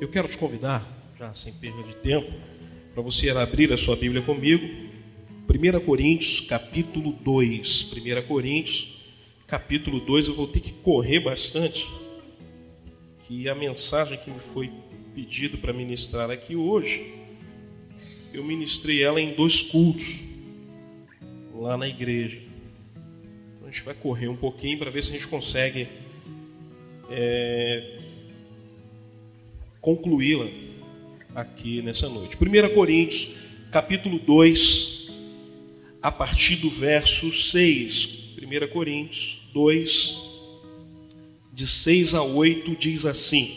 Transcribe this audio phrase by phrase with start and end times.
[0.00, 0.82] Eu quero te convidar,
[1.18, 2.32] já sem perda de tempo,
[2.94, 4.64] para você abrir a sua Bíblia comigo.
[5.46, 7.92] 1 Coríntios, capítulo 2.
[7.92, 8.98] 1 Coríntios,
[9.46, 10.28] capítulo 2.
[10.28, 11.86] Eu vou ter que correr bastante,
[13.24, 14.72] que a mensagem que me foi
[15.14, 17.12] pedido para ministrar aqui hoje,
[18.32, 20.20] eu ministrei ela em dois cultos,
[21.54, 22.40] lá na igreja.
[23.54, 25.86] Então a gente vai correr um pouquinho para ver se a gente consegue
[27.10, 27.99] é,
[29.80, 30.48] concluí-la
[31.34, 32.36] aqui nessa noite.
[32.36, 33.36] 1 Coríntios,
[33.70, 35.10] capítulo 2,
[36.02, 38.20] a partir do verso 6.
[38.42, 40.18] 1 Coríntios 2,
[41.52, 43.52] de 6 a 8, diz assim: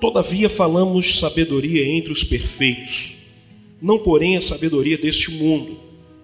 [0.00, 3.14] Todavia falamos sabedoria entre os perfeitos,
[3.80, 5.78] não porém a sabedoria deste mundo,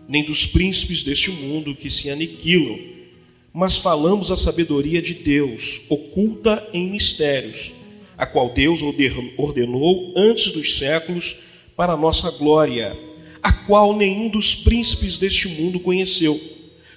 [0.09, 2.79] nem dos príncipes deste mundo que se aniquilam,
[3.53, 7.78] mas falamos a sabedoria de Deus, oculta em mistérios
[8.19, 8.81] a qual Deus
[9.37, 11.37] ordenou antes dos séculos
[11.77, 12.99] para a nossa glória,
[13.41, 16.39] a qual nenhum dos príncipes deste mundo conheceu.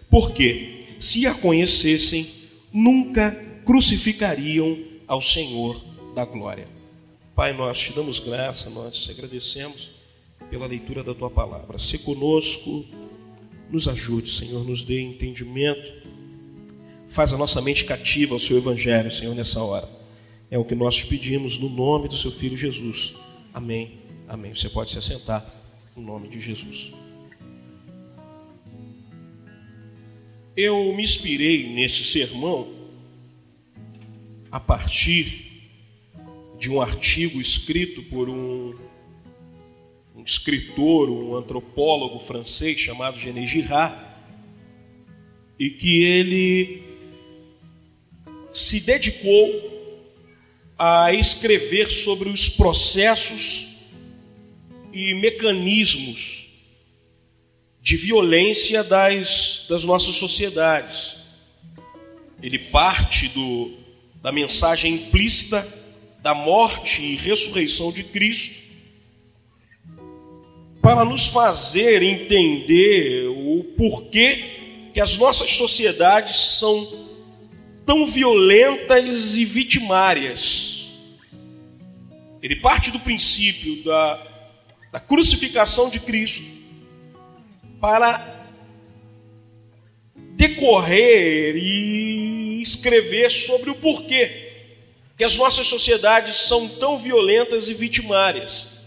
[0.10, 2.28] Porque, se a conhecessem,
[2.74, 3.32] nunca
[3.64, 4.78] crucificariam
[5.08, 5.80] ao Senhor
[6.16, 6.68] da glória.
[7.36, 9.92] Pai, nós te damos graça, nós te agradecemos
[10.50, 11.78] pela leitura da tua palavra.
[11.78, 12.84] Se conosco,
[13.70, 16.02] nos ajude, Senhor, nos dê entendimento.
[17.10, 20.01] Faz a nossa mente cativa ao seu evangelho, Senhor, nessa hora.
[20.52, 23.14] É o que nós pedimos no nome do seu filho Jesus.
[23.54, 24.00] Amém.
[24.28, 24.54] Amém.
[24.54, 25.46] Você pode se assentar
[25.96, 26.92] no nome de Jesus.
[30.54, 32.68] Eu me inspirei nesse sermão
[34.52, 35.70] a partir
[36.60, 38.76] de um artigo escrito por um,
[40.14, 43.98] um escritor, um antropólogo francês chamado Gené Girard,
[45.58, 46.84] e que ele
[48.52, 49.71] se dedicou
[50.84, 53.68] a escrever sobre os processos
[54.92, 56.48] e mecanismos
[57.80, 61.18] de violência das, das nossas sociedades.
[62.42, 63.78] Ele parte do,
[64.24, 65.68] da mensagem implícita
[66.20, 68.56] da morte e ressurreição de Cristo
[70.82, 77.11] para nos fazer entender o porquê que as nossas sociedades são
[77.86, 80.82] tão violentas e vitimárias
[82.42, 84.20] ele parte do princípio da,
[84.92, 86.46] da crucificação de Cristo
[87.80, 88.48] para
[90.36, 94.50] decorrer e escrever sobre o porquê
[95.16, 98.82] que as nossas sociedades são tão violentas e vitimárias.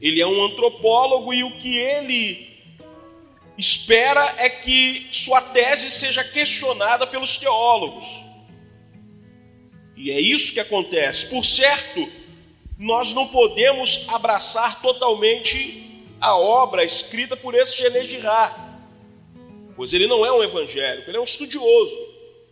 [0.00, 2.56] Ele é um antropólogo e o que ele
[3.56, 8.25] espera é que sua tese seja questionada pelos teólogos.
[9.96, 11.26] E é isso que acontece.
[11.26, 12.06] Por certo,
[12.78, 18.54] nós não podemos abraçar totalmente a obra escrita por esse Gené Girard,
[19.74, 21.96] pois ele não é um evangélico, ele é um estudioso,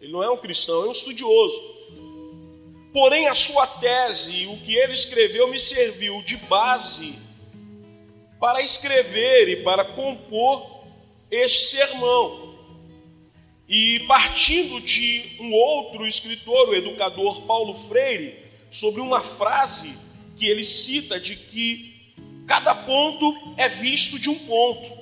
[0.01, 1.75] ele não é um cristão, é um estudioso.
[2.93, 7.19] Porém, a sua tese, o que ele escreveu, me serviu de base
[8.39, 10.65] para escrever e para compor
[11.31, 12.44] este sermão.
[13.69, 18.37] E partindo de um outro escritor, o educador Paulo Freire,
[18.71, 19.97] sobre uma frase
[20.37, 21.95] que ele cita de que
[22.47, 24.93] cada ponto é visto de um ponto.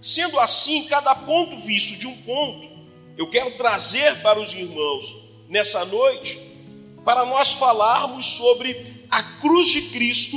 [0.00, 2.68] Sendo assim, cada ponto visto de um ponto,
[3.16, 5.16] eu quero trazer para os irmãos
[5.48, 6.38] nessa noite,
[7.04, 8.76] para nós falarmos sobre
[9.10, 10.36] a cruz de Cristo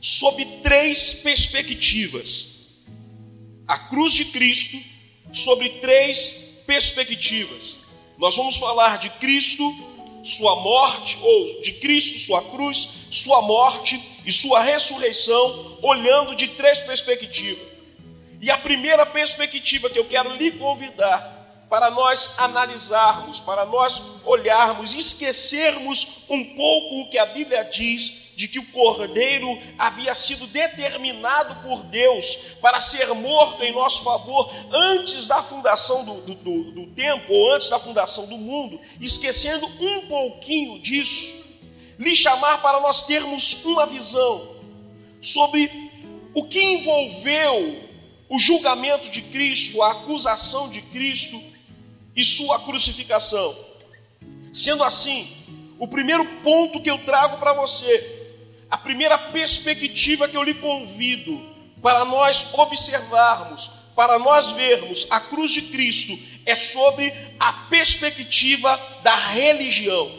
[0.00, 2.48] sob três perspectivas.
[3.66, 4.78] A cruz de Cristo
[5.32, 6.41] sobre três
[6.72, 7.76] perspectivas.
[8.16, 9.62] Nós vamos falar de Cristo
[10.24, 16.78] sua morte, ou de Cristo, sua cruz, sua morte e sua ressurreição, olhando de três
[16.78, 17.66] perspectivas.
[18.40, 24.94] E a primeira perspectiva que eu quero lhe convidar para nós analisarmos, para nós olharmos,
[24.94, 31.62] esquecermos um pouco o que a Bíblia diz de que o cordeiro havia sido determinado
[31.62, 36.86] por Deus para ser morto em nosso favor antes da fundação do, do, do, do
[36.88, 41.40] tempo, ou antes da fundação do mundo, esquecendo um pouquinho disso,
[41.96, 44.56] lhe chamar para nós termos uma visão
[45.20, 45.70] sobre
[46.34, 47.88] o que envolveu
[48.28, 51.40] o julgamento de Cristo, a acusação de Cristo
[52.16, 53.56] e sua crucificação.
[54.52, 55.30] Sendo assim,
[55.78, 58.21] o primeiro ponto que eu trago para você
[58.72, 61.38] a primeira perspectiva que eu lhe convido
[61.82, 69.14] para nós observarmos, para nós vermos a cruz de Cristo, é sobre a perspectiva da
[69.14, 70.10] religião.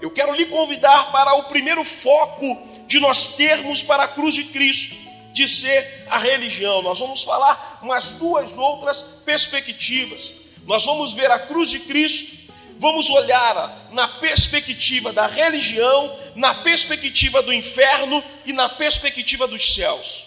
[0.00, 4.42] Eu quero lhe convidar para o primeiro foco de nós termos para a cruz de
[4.46, 4.96] Cristo,
[5.32, 6.82] de ser a religião.
[6.82, 10.32] Nós vamos falar umas duas outras perspectivas.
[10.66, 12.39] Nós vamos ver a cruz de Cristo,
[12.80, 20.24] vamos olhar na perspectiva da religião, na perspectiva do inferno e na perspectiva dos céus.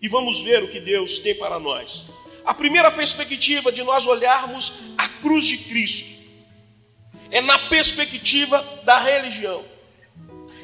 [0.00, 2.06] E vamos ver o que Deus tem para nós.
[2.44, 6.22] A primeira perspectiva de nós olharmos a cruz de Cristo
[7.28, 9.64] é na perspectiva da religião.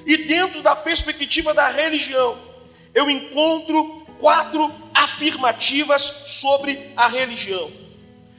[0.07, 2.39] E dentro da perspectiva da religião,
[2.95, 7.88] eu encontro quatro afirmativas sobre a religião.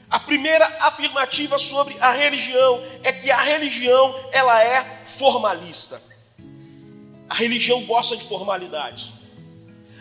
[0.09, 6.01] A primeira afirmativa sobre a religião é que a religião ela é formalista.
[7.29, 9.11] A religião gosta de formalidades.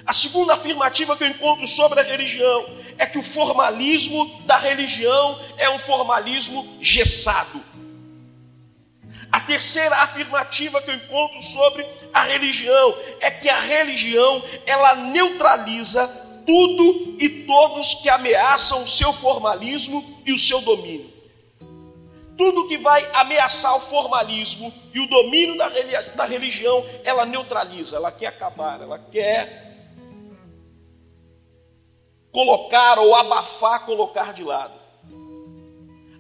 [0.07, 2.65] A segunda afirmativa que eu encontro sobre a religião
[2.97, 7.63] é que o formalismo da religião é um formalismo gessado.
[9.31, 16.28] A terceira afirmativa que eu encontro sobre a religião é que a religião ela neutraliza
[16.49, 21.13] tudo e todos que ameaçam o seu formalismo e o seu domínio.
[22.39, 28.29] Tudo que vai ameaçar o formalismo e o domínio da, religião, ela neutraliza, ela quer
[28.29, 29.77] acabar, ela quer
[32.33, 34.73] colocar ou abafar, colocar de lado.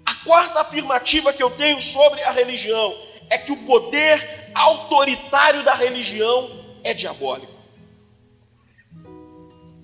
[0.04, 2.94] A quarta afirmativa que eu tenho sobre a religião
[3.30, 6.50] é que o poder autoritário da religião
[6.84, 7.57] é diabólico.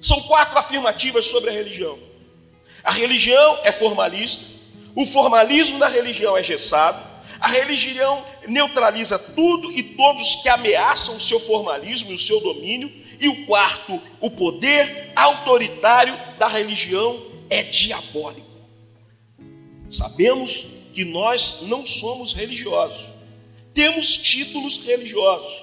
[0.05, 1.99] São quatro afirmativas sobre a religião.
[2.83, 4.45] A religião é formalista,
[4.95, 7.03] o formalismo da religião é gessado,
[7.41, 12.93] a religião neutraliza tudo e todos que ameaçam o seu formalismo e o seu domínio,
[13.19, 18.47] e o quarto, o poder autoritário da religião é diabólico.
[19.91, 23.06] Sabemos que nós não somos religiosos,
[23.73, 25.62] temos títulos religiosos.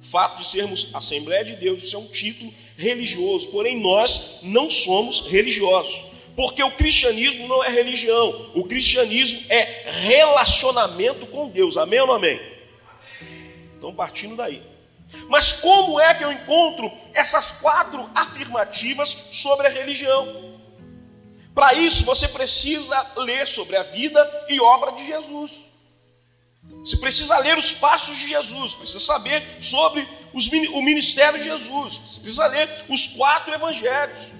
[0.00, 4.70] O fato de sermos Assembleia de Deus, isso é um título religioso, porém nós não
[4.70, 6.04] somos religiosos.
[6.36, 11.76] Porque o cristianismo não é religião, o cristianismo é relacionamento com Deus.
[11.76, 12.40] Amém ou não amém?
[13.76, 14.62] Então, partindo daí.
[15.28, 20.60] Mas como é que eu encontro essas quatro afirmativas sobre a religião?
[21.52, 25.64] Para isso, você precisa ler sobre a vida e obra de Jesus.
[26.84, 31.96] Você precisa ler os passos de Jesus, precisa saber sobre os, o ministério de Jesus,
[31.96, 34.32] você precisa ler os quatro evangelhos.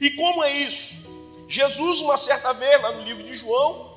[0.00, 1.06] E como é isso?
[1.48, 3.88] Jesus, uma certa vez, lá no livro de João,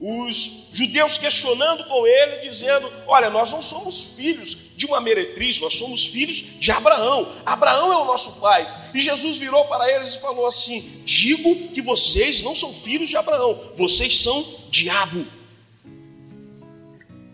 [0.00, 5.74] os judeus questionando com ele, dizendo: Olha, nós não somos filhos de uma meretriz, nós
[5.74, 7.36] somos filhos de Abraão.
[7.44, 8.90] Abraão é o nosso pai.
[8.94, 13.16] E Jesus virou para eles e falou assim: Digo que vocês não são filhos de
[13.16, 15.26] Abraão, vocês são diabo.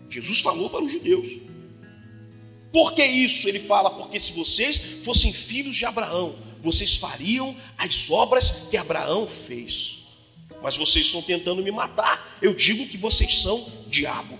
[0.09, 1.46] Jesus falou para os judeus.
[2.77, 3.49] Por que isso?
[3.49, 9.27] Ele fala: Porque se vocês fossem filhos de Abraão, vocês fariam as obras que Abraão
[9.27, 9.97] fez
[10.61, 12.37] mas vocês estão tentando me matar.
[12.41, 14.37] Eu digo que vocês são diabo.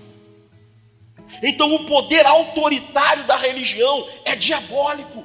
[1.44, 5.24] Então o poder autoritário da religião é diabólico.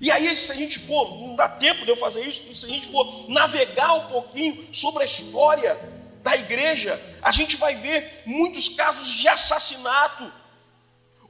[0.00, 2.68] E aí, se a gente for, não dá tempo de eu fazer isso, se a
[2.68, 5.78] gente for navegar um pouquinho sobre a história
[6.22, 10.32] da igreja, a gente vai ver muitos casos de assassinato,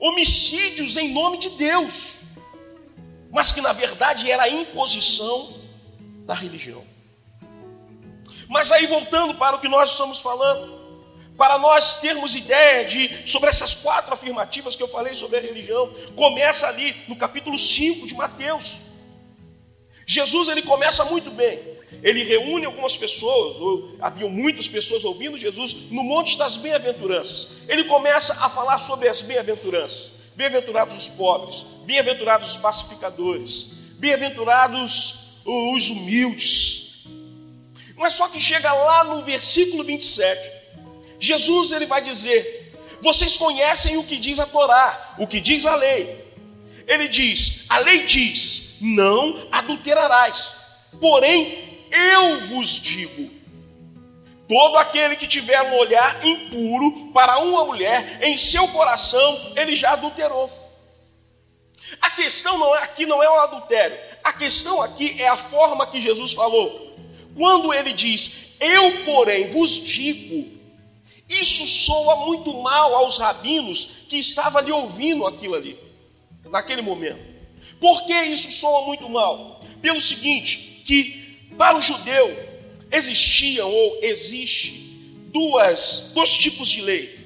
[0.00, 2.20] homicídios em nome de Deus,
[3.30, 5.60] mas que na verdade era a imposição
[6.24, 6.84] da religião.
[8.48, 10.80] Mas aí voltando para o que nós estamos falando,
[11.36, 15.94] para nós termos ideia de sobre essas quatro afirmativas que eu falei sobre a religião,
[16.16, 18.78] começa ali no capítulo 5 de Mateus.
[20.06, 21.69] Jesus ele começa muito bem.
[22.02, 27.48] Ele reúne algumas pessoas, ou havia muitas pessoas ouvindo Jesus no Monte das Bem-aventuranças.
[27.68, 30.10] Ele começa a falar sobre as bem-aventuranças.
[30.34, 36.80] Bem-aventurados os pobres, bem-aventurados os pacificadores, bem-aventurados os humildes,
[38.00, 40.50] mas só que chega lá no versículo 27,
[41.20, 45.74] Jesus ele vai dizer: Vocês conhecem o que diz a Torá, o que diz a
[45.76, 46.24] lei.
[46.88, 50.54] Ele diz: A lei diz: Não adulterarás.
[50.98, 53.30] Porém, eu vos digo:
[54.50, 59.92] Todo aquele que tiver um olhar impuro para uma mulher, em seu coração ele já
[59.92, 60.50] adulterou.
[62.00, 63.96] A questão não é, aqui não é o adultério.
[64.24, 66.96] A questão aqui é a forma que Jesus falou.
[67.36, 70.50] Quando ele diz, eu, porém, vos digo,
[71.28, 75.78] isso soa muito mal aos rabinos que estavam ali ouvindo aquilo ali,
[76.46, 77.20] naquele momento.
[77.78, 79.64] Por que isso soa muito mal?
[79.80, 81.19] Pelo seguinte, que
[81.56, 82.50] para o judeu
[82.90, 84.72] existiam ou existe
[85.32, 87.18] duas, dois tipos de lei.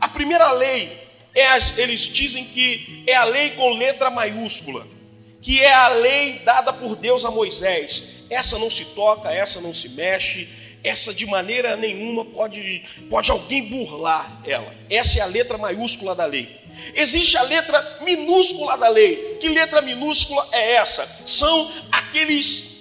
[0.00, 0.90] A primeira lei
[1.34, 4.86] é as, eles dizem que é a lei com letra maiúscula,
[5.40, 8.02] que é a lei dada por Deus a Moisés.
[8.28, 10.48] Essa não se toca, essa não se mexe,
[10.82, 14.74] essa de maneira nenhuma pode, pode alguém burlar ela.
[14.90, 16.48] Essa é a letra maiúscula da lei.
[16.94, 19.36] Existe a letra minúscula da lei.
[19.40, 21.08] Que letra minúscula é essa?
[21.26, 22.71] São aqueles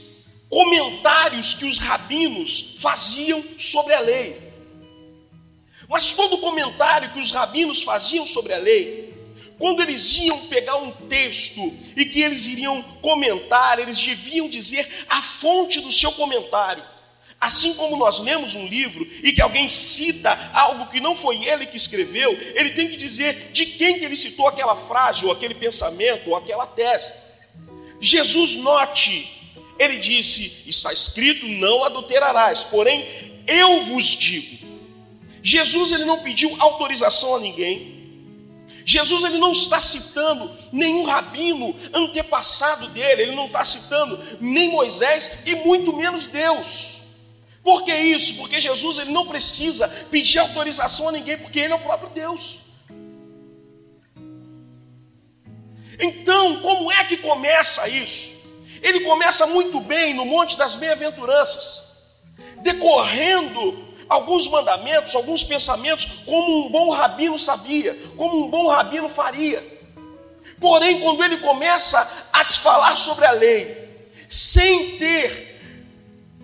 [0.52, 4.52] comentários que os rabinos faziam sobre a lei.
[5.88, 9.14] Mas todo comentário que os rabinos faziam sobre a lei,
[9.58, 11.62] quando eles iam pegar um texto
[11.96, 16.84] e que eles iriam comentar, eles deviam dizer a fonte do seu comentário.
[17.40, 21.66] Assim como nós lemos um livro e que alguém cita algo que não foi ele
[21.66, 25.56] que escreveu, ele tem que dizer de quem que ele citou aquela frase, ou aquele
[25.56, 27.12] pensamento, ou aquela tese.
[28.00, 29.41] Jesus, note,
[29.82, 33.06] ele disse: está escrito, não adulterarás, porém
[33.48, 34.60] eu vos digo.
[35.44, 38.00] Jesus ele não pediu autorização a ninguém.
[38.86, 45.44] Jesus ele não está citando nenhum rabino antepassado dele, ele não está citando nem Moisés
[45.46, 47.02] e muito menos Deus.
[47.64, 48.36] Por que isso?
[48.36, 52.60] Porque Jesus ele não precisa pedir autorização a ninguém, porque ele é o próprio Deus.
[56.00, 58.31] Então, como é que começa isso?
[58.82, 61.92] Ele começa muito bem no Monte das Bem-aventuranças,
[62.62, 69.66] decorrendo alguns mandamentos, alguns pensamentos, como um bom rabino sabia, como um bom rabino faria.
[70.60, 73.82] Porém, quando ele começa a te falar sobre a lei,
[74.28, 75.60] sem ter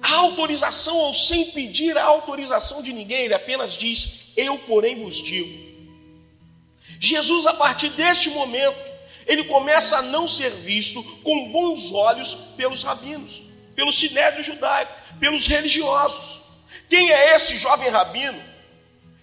[0.01, 5.15] a autorização ou sem pedir a autorização de ninguém, ele apenas diz: Eu, porém, vos
[5.15, 5.67] digo.
[6.99, 8.96] Jesus, a partir deste momento,
[9.27, 13.43] ele começa a não ser visto com bons olhos pelos rabinos,
[13.75, 16.41] pelo sinédrio judaico, pelos religiosos.
[16.89, 18.41] Quem é esse jovem rabino?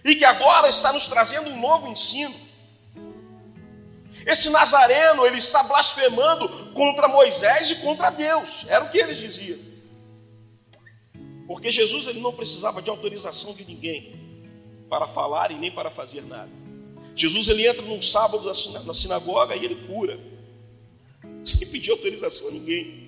[0.03, 2.33] E que agora está nos trazendo um novo ensino.
[4.23, 8.65] Esse nazareno, ele está blasfemando contra Moisés e contra Deus.
[8.67, 9.59] Era o que eles diziam.
[11.47, 14.19] Porque Jesus ele não precisava de autorização de ninguém
[14.89, 16.51] para falar e nem para fazer nada.
[17.15, 18.51] Jesus ele entra num sábado
[18.83, 20.19] na sinagoga e ele cura,
[21.43, 23.05] sem pedir autorização a ninguém.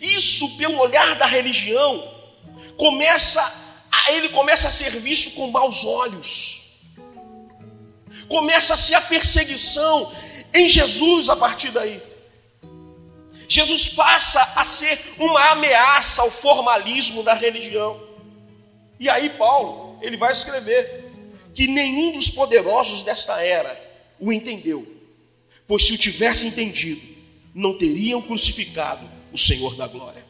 [0.00, 2.12] Isso, pelo olhar da religião,
[2.76, 3.40] começa
[3.90, 6.80] a, ele começa a ser visto com maus olhos.
[8.28, 10.12] Começa-se a perseguição
[10.52, 12.02] em Jesus a partir daí.
[13.48, 18.00] Jesus passa a ser uma ameaça ao formalismo da religião.
[18.98, 21.09] E aí Paulo, ele vai escrever
[21.60, 23.78] que nenhum dos poderosos desta era
[24.18, 24.90] o entendeu,
[25.68, 27.02] pois se o tivesse entendido,
[27.54, 30.24] não teriam crucificado o Senhor da glória.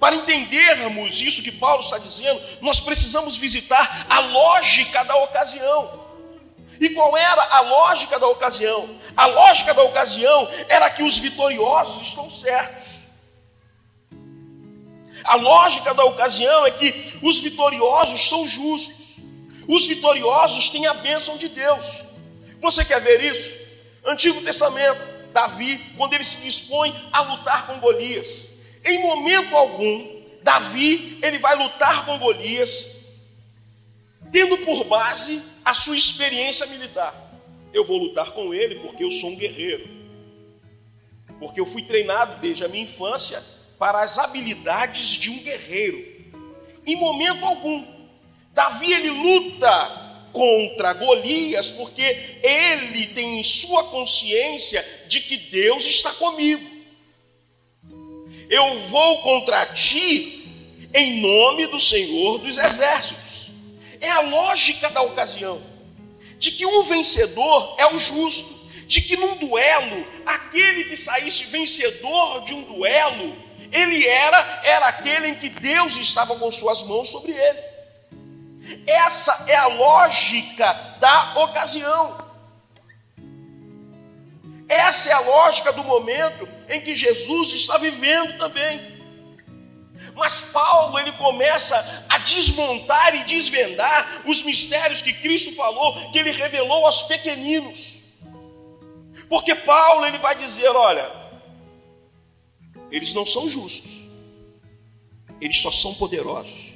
[0.00, 6.04] Para entendermos isso que Paulo está dizendo, nós precisamos visitar a lógica da ocasião.
[6.80, 8.98] E qual era a lógica da ocasião?
[9.16, 13.04] A lógica da ocasião era que os vitoriosos estão certos.
[15.22, 19.07] A lógica da ocasião é que os vitoriosos são justos.
[19.68, 22.04] Os vitoriosos têm a bênção de Deus.
[22.58, 23.54] Você quer ver isso?
[24.04, 25.00] Antigo Testamento,
[25.32, 28.48] Davi, quando ele se dispõe a lutar com Golias,
[28.82, 33.04] em momento algum, Davi, ele vai lutar com Golias,
[34.32, 37.14] tendo por base a sua experiência militar.
[37.72, 39.86] Eu vou lutar com ele porque eu sou um guerreiro.
[41.38, 43.44] Porque eu fui treinado desde a minha infância
[43.78, 46.32] para as habilidades de um guerreiro.
[46.86, 47.84] Em momento algum,
[48.58, 56.10] Davi ele luta contra Golias porque ele tem em sua consciência de que Deus está
[56.14, 56.68] comigo.
[58.50, 60.44] Eu vou contra ti
[60.92, 63.52] em nome do Senhor dos exércitos.
[64.00, 65.62] É a lógica da ocasião,
[66.36, 68.52] de que o vencedor é o justo,
[68.88, 73.36] de que num duelo, aquele que saísse vencedor de um duelo,
[73.70, 77.67] ele era, era aquele em que Deus estava com suas mãos sobre ele.
[78.86, 82.18] Essa é a lógica da ocasião.
[84.68, 88.98] Essa é a lógica do momento em que Jesus está vivendo também.
[90.14, 96.32] Mas Paulo ele começa a desmontar e desvendar os mistérios que Cristo falou, que ele
[96.32, 98.02] revelou aos pequeninos.
[99.28, 101.10] Porque Paulo ele vai dizer, olha,
[102.90, 103.98] eles não são justos.
[105.40, 106.67] Eles só são poderosos.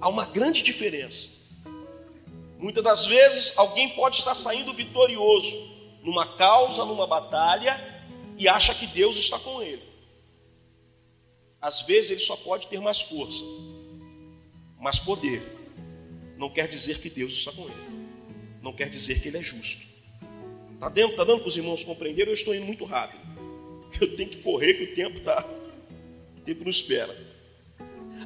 [0.00, 1.28] Há uma grande diferença.
[2.58, 5.56] Muitas das vezes alguém pode estar saindo vitorioso
[6.02, 7.78] numa causa, numa batalha
[8.36, 9.82] e acha que Deus está com ele.
[11.60, 13.44] Às vezes ele só pode ter mais força,
[14.78, 15.42] Mas poder
[16.38, 18.00] não quer dizer que Deus está com ele.
[18.62, 19.86] Não quer dizer que ele é justo.
[20.74, 22.30] Está dando, tá dando para os irmãos compreenderem?
[22.30, 23.20] Eu estou indo muito rápido.
[24.00, 25.46] Eu tenho que correr, que o tempo está.
[26.38, 27.14] O tempo não espera.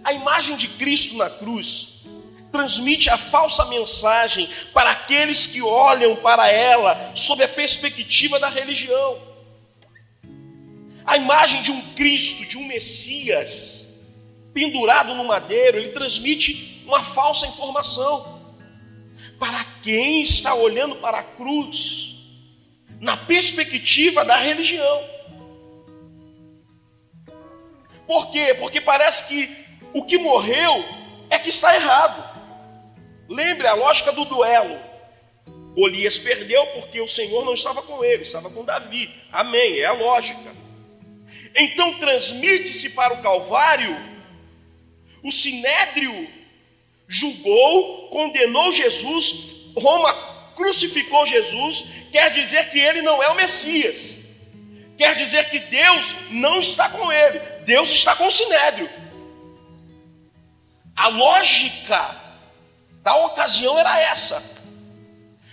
[0.03, 2.03] A imagem de Cristo na cruz
[2.51, 9.19] transmite a falsa mensagem para aqueles que olham para ela sob a perspectiva da religião.
[11.05, 13.85] A imagem de um Cristo, de um Messias,
[14.55, 18.41] pendurado no madeiro, ele transmite uma falsa informação.
[19.39, 22.15] Para quem está olhando para a cruz,
[23.01, 25.05] na perspectiva da religião.
[28.07, 28.55] Por quê?
[28.55, 29.63] Porque parece que
[29.95, 30.85] o que morreu
[31.31, 32.35] é que está errado.
[33.29, 34.79] Lembre a lógica do duelo.
[35.75, 39.11] Golias perdeu porque o Senhor não estava com ele, estava com Davi.
[39.33, 40.55] Amém, é a lógica.
[41.55, 43.97] Então transmite-se para o Calvário,
[45.23, 46.29] o Sinédrio
[47.07, 50.13] julgou, condenou Jesus, Roma
[50.57, 54.15] crucificou Jesus, quer dizer que ele não é o Messias.
[54.97, 58.89] Quer dizer que Deus não está com ele, Deus está com o Sinédrio.
[60.97, 62.17] A lógica
[63.03, 64.43] da ocasião era essa.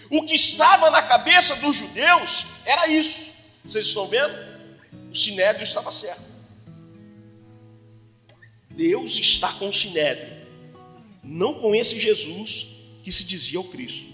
[0.10, 3.31] O que estava na cabeça dos judeus era isso.
[3.63, 4.33] Vocês estão vendo?
[5.10, 6.31] O sinédrio estava certo.
[8.69, 10.48] Deus está com o sinédrio,
[11.24, 12.67] não com esse Jesus
[13.03, 14.05] que se dizia o Cristo.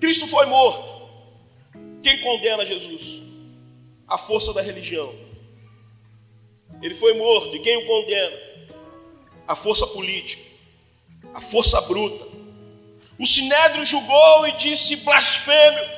[0.00, 0.96] Cristo foi morto.
[2.02, 3.20] Quem condena Jesus?
[4.06, 5.12] A força da religião.
[6.82, 8.46] Ele foi morto, e quem o condena?
[9.46, 10.42] a força política,
[11.34, 12.26] a força bruta.
[13.18, 15.88] O sinédrio julgou e disse: blasfêmio,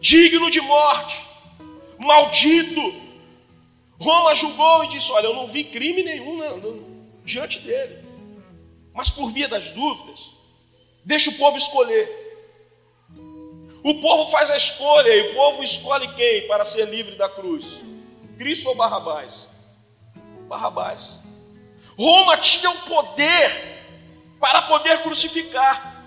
[0.00, 1.22] digno de morte,
[1.98, 3.04] maldito.
[3.98, 6.84] Roma julgou e disse: Olha, eu não vi crime nenhum não, não,
[7.24, 8.04] diante dele,
[8.92, 10.20] mas por via das dúvidas,
[11.04, 12.22] deixa o povo escolher.
[13.84, 17.80] O povo faz a escolha e o povo escolhe quem para ser livre da cruz?
[18.36, 19.48] Cristo ou Barrabás?
[20.48, 21.18] Barrabás.
[21.96, 23.74] Roma tinha o poder
[24.40, 26.02] para poder crucificar.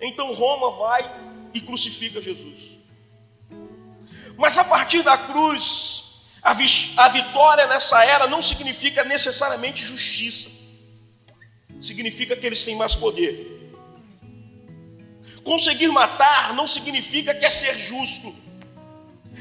[0.00, 1.10] Então Roma vai
[1.52, 2.78] e crucifica Jesus.
[4.36, 10.48] Mas a partir da cruz, a, a vitória nessa era não significa necessariamente justiça,
[11.80, 13.58] significa que eles têm mais poder.
[15.44, 18.34] Conseguir matar não significa que é ser justo.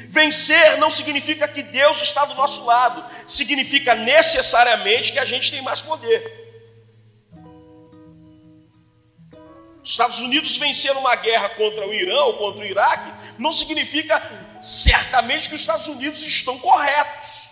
[0.09, 5.61] Vencer não significa que Deus está do nosso lado, significa necessariamente que a gente tem
[5.61, 6.19] mais poder.
[9.83, 14.19] Os Estados Unidos venceram uma guerra contra o Irã ou contra o Iraque, não significa
[14.59, 17.51] certamente que os Estados Unidos estão corretos.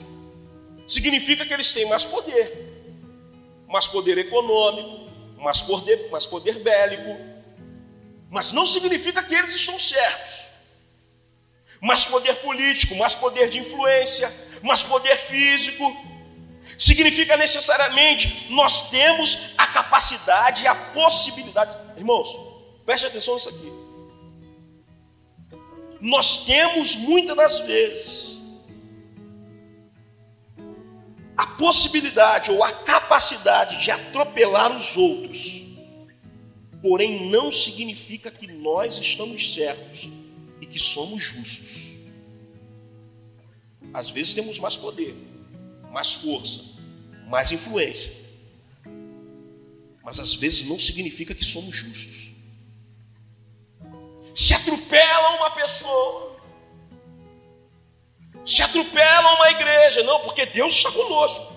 [0.88, 2.74] Significa que eles têm mais poder,
[3.68, 7.18] mais poder econômico, mais poder, mais poder bélico,
[8.32, 10.48] mas não significa que eles estão certos
[11.82, 15.96] mais poder político, mais poder de influência, mais poder físico.
[16.78, 21.76] Significa necessariamente nós temos a capacidade e a possibilidade.
[21.98, 22.36] Irmãos,
[22.86, 23.72] preste atenção nisso aqui.
[26.00, 28.38] Nós temos muitas das vezes
[31.36, 35.62] a possibilidade ou a capacidade de atropelar os outros,
[36.82, 40.10] porém não significa que nós estamos certos
[40.62, 41.94] e que somos justos.
[43.94, 45.16] Às vezes temos mais poder,
[45.92, 46.64] mais força,
[47.28, 48.14] mais influência.
[50.04, 52.32] Mas às vezes não significa que somos justos.
[54.34, 56.40] Se atropela uma pessoa,
[58.46, 61.54] se atropela uma igreja, não, porque Deus está conosco.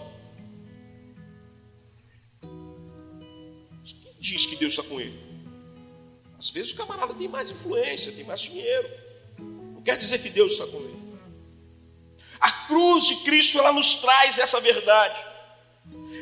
[3.85, 5.30] Quem diz que Deus está com ele?
[6.41, 8.89] Às vezes o camarada tem mais influência, tem mais dinheiro.
[9.39, 10.99] Não quer dizer que Deus está com ele.
[12.41, 15.23] A cruz de Cristo ela nos traz essa verdade.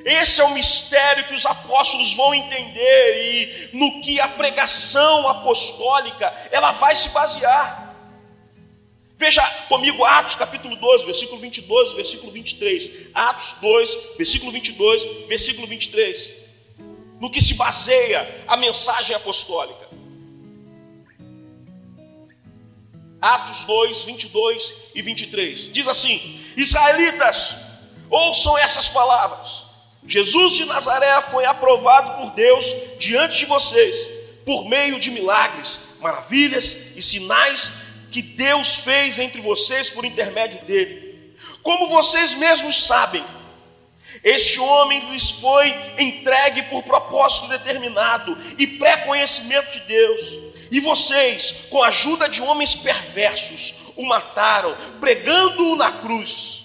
[0.04, 6.26] Esse é o mistério que os apóstolos vão entender e no que a pregação apostólica
[6.50, 7.94] ela vai se basear.
[9.16, 12.90] Veja comigo Atos capítulo 12, versículo 22, versículo 23.
[13.14, 16.32] Atos 2, versículo 22, versículo 23.
[17.20, 19.86] No que se baseia a mensagem apostólica.
[23.20, 25.72] Atos 2, 22 e 23.
[25.72, 27.56] Diz assim: Israelitas,
[28.08, 29.64] ouçam essas palavras.
[30.06, 32.64] Jesus de Nazaré foi aprovado por Deus
[32.98, 33.94] diante de vocês,
[34.44, 37.72] por meio de milagres, maravilhas e sinais
[38.10, 41.34] que Deus fez entre vocês por intermédio dele.
[41.62, 43.24] Como vocês mesmos sabem,
[44.24, 50.38] Este homem lhes foi entregue por propósito determinado e pré-conhecimento de Deus.
[50.70, 56.64] E vocês, com a ajuda de homens perversos, o mataram, pregando-o na cruz.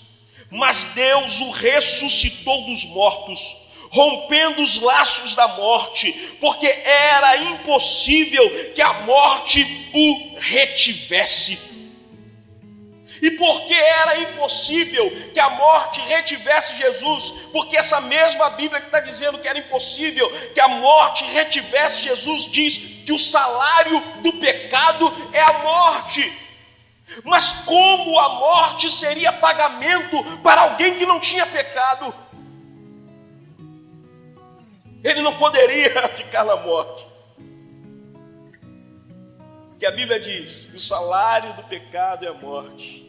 [0.50, 3.56] Mas Deus o ressuscitou dos mortos,
[3.90, 11.74] rompendo os laços da morte, porque era impossível que a morte o retivesse
[13.24, 19.00] e porque era impossível que a morte retivesse Jesus, porque essa mesma Bíblia que está
[19.00, 25.12] dizendo que era impossível que a morte retivesse Jesus, diz que o salário do pecado
[25.32, 26.40] é a morte.
[27.24, 32.14] Mas como a morte seria pagamento para alguém que não tinha pecado?
[35.04, 37.06] Ele não poderia ficar na morte.
[39.78, 43.04] Que a Bíblia diz: que o salário do pecado é a morte.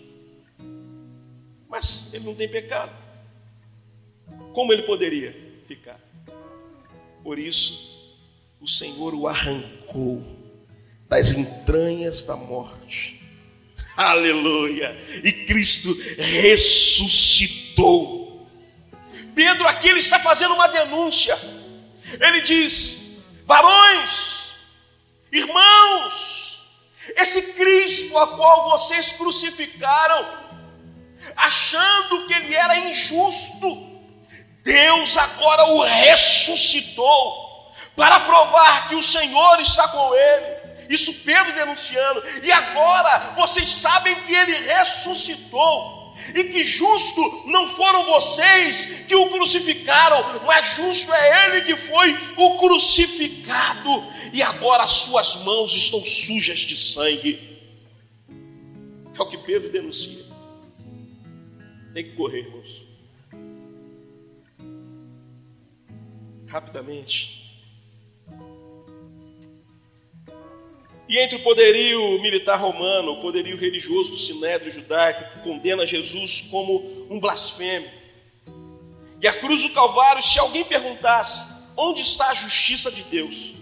[1.69, 2.93] Mas ele não tem pecado.
[4.53, 5.33] Como ele poderia
[5.67, 5.99] ficar?
[7.23, 7.94] Por isso,
[8.65, 10.25] o Senhor o arrancou
[11.07, 13.21] das entranhas da morte.
[13.95, 14.97] Aleluia!
[15.23, 17.45] E Cristo ressuscitou.
[19.35, 21.39] Pedro aqui ele está fazendo uma denúncia.
[22.19, 24.55] Ele diz: varões,
[25.31, 26.63] irmãos,
[27.17, 30.27] esse Cristo a qual vocês crucificaram,
[31.37, 33.93] achando que ele era injusto.
[34.63, 37.44] Deus agora o ressuscitou
[37.97, 40.65] para provar que o Senhor está com ele.
[40.89, 42.23] Isso Pedro denunciando.
[42.43, 46.05] E agora vocês sabem que ele ressuscitou.
[46.35, 52.17] E que justo não foram vocês que o crucificaram, mas justo é ele que foi
[52.37, 54.05] o crucificado.
[54.33, 57.61] E agora as suas mãos estão sujas de sangue.
[59.17, 60.25] É o que Pedro denuncia.
[61.93, 62.85] Tem que correr, irmãos.
[66.49, 67.44] Rapidamente.
[71.09, 76.41] E entre o poderio militar romano, o poderio religioso do sinédrio judaico, que condena Jesus
[76.41, 77.91] como um blasfêmio.
[79.21, 81.45] E a cruz do Calvário, se alguém perguntasse,
[81.77, 83.55] onde está a justiça de Deus?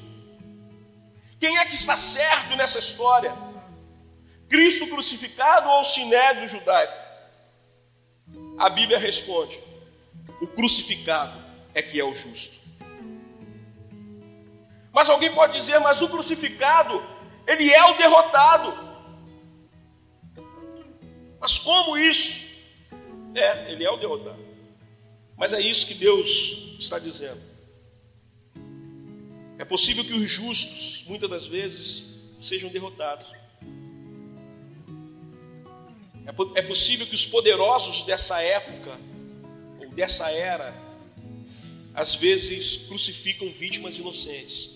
[1.41, 3.35] Quem é que está certo nessa história?
[4.49, 6.93] Cristo crucificado ou o sinédrio judaico?
[8.59, 9.59] A Bíblia responde:
[10.41, 11.43] o crucificado
[11.75, 12.57] é que é o justo.
[14.93, 17.03] Mas alguém pode dizer, mas o crucificado,
[17.47, 18.93] ele é o derrotado.
[21.41, 22.43] Mas como isso?
[23.35, 24.43] É, ele é o derrotado.
[25.37, 27.41] Mas é isso que Deus está dizendo.
[29.59, 33.27] É possível que os justos, muitas das vezes, sejam derrotados.
[36.27, 38.99] É, é possível que os poderosos dessa época,
[39.81, 40.75] ou dessa era,
[41.95, 44.72] às vezes crucificam vítimas inocentes.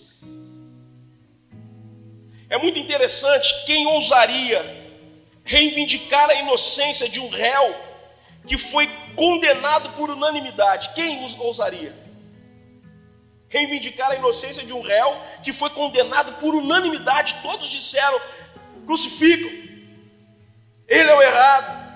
[2.49, 4.63] É muito interessante quem ousaria
[5.43, 7.75] reivindicar a inocência de um réu
[8.47, 10.91] que foi condenado por unanimidade.
[10.93, 11.93] Quem ousaria?
[13.49, 17.35] Reivindicar a inocência de um réu que foi condenado por unanimidade.
[17.41, 18.19] Todos disseram:
[18.85, 19.49] crucificam.
[20.87, 21.87] Ele é o errado.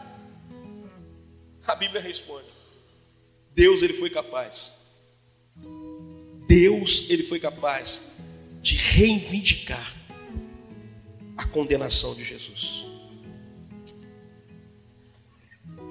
[1.66, 2.48] A Bíblia responde:
[3.54, 4.78] Deus ele foi capaz.
[6.46, 8.02] Deus ele foi capaz
[8.62, 10.01] de reivindicar
[11.42, 12.86] a condenação de Jesus.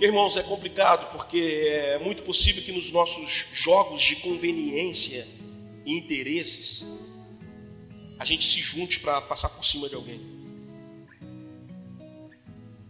[0.01, 5.27] Irmãos, é complicado porque é muito possível que nos nossos jogos de conveniência
[5.85, 6.85] e interesses
[8.19, 10.21] a gente se junte para passar por cima de alguém.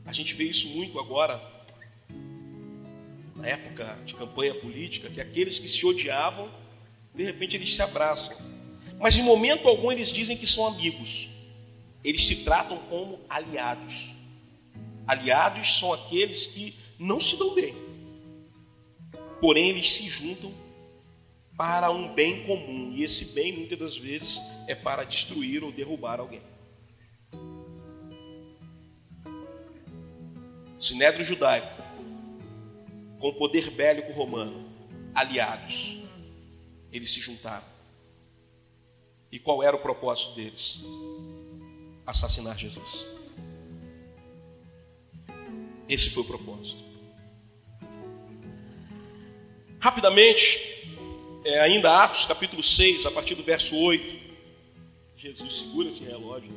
[0.05, 1.40] A gente vê isso muito agora,
[3.37, 6.53] na época de campanha política, que aqueles que se odiavam,
[7.14, 8.37] de repente eles se abraçam.
[8.99, 11.39] Mas em momento algum eles dizem que são amigos.
[12.02, 14.12] Eles se tratam como aliados.
[15.06, 17.74] Aliados são aqueles que não se dão bem.
[19.40, 20.52] Porém, eles se juntam
[21.56, 22.92] para um bem comum.
[22.94, 26.42] E esse bem, muitas das vezes, é para destruir ou derrubar alguém.
[30.80, 31.82] Sinédrio judaico,
[33.18, 34.66] com o poder bélico romano,
[35.14, 35.98] aliados,
[36.90, 37.66] eles se juntaram.
[39.30, 40.80] E qual era o propósito deles?
[42.06, 43.06] Assassinar Jesus.
[45.88, 46.82] Esse foi o propósito.
[49.80, 50.60] Rapidamente,
[51.44, 54.20] é, ainda Atos capítulo 6, a partir do verso 8.
[55.16, 56.50] Jesus segura esse relógio.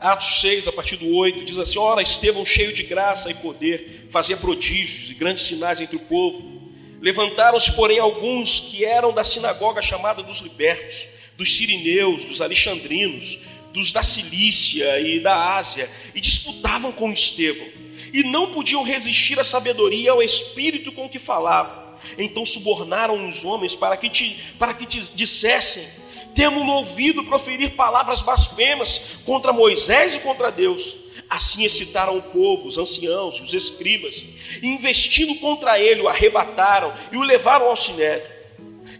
[0.00, 4.08] Atos 6, a partir do 8, diz assim: Ora, Estevão, cheio de graça e poder,
[4.10, 6.70] fazia prodígios e grandes sinais entre o povo.
[7.00, 11.06] Levantaram-se, porém, alguns que eram da sinagoga chamada dos libertos,
[11.40, 13.38] dos sirineus, dos alexandrinos,
[13.72, 17.66] dos da Cilícia e da Ásia, e disputavam com Estevão,
[18.12, 21.98] e não podiam resistir à sabedoria e ao espírito com que falava.
[22.18, 25.88] Então subornaram os homens para que te, para que te dissessem:
[26.34, 30.94] Temos ouvido proferir palavras blasfemas contra Moisés e contra Deus.
[31.30, 34.22] Assim excitaram o povo, os anciãos, os escribas,
[34.60, 38.39] e investindo contra ele, o arrebataram e o levaram ao sinédrio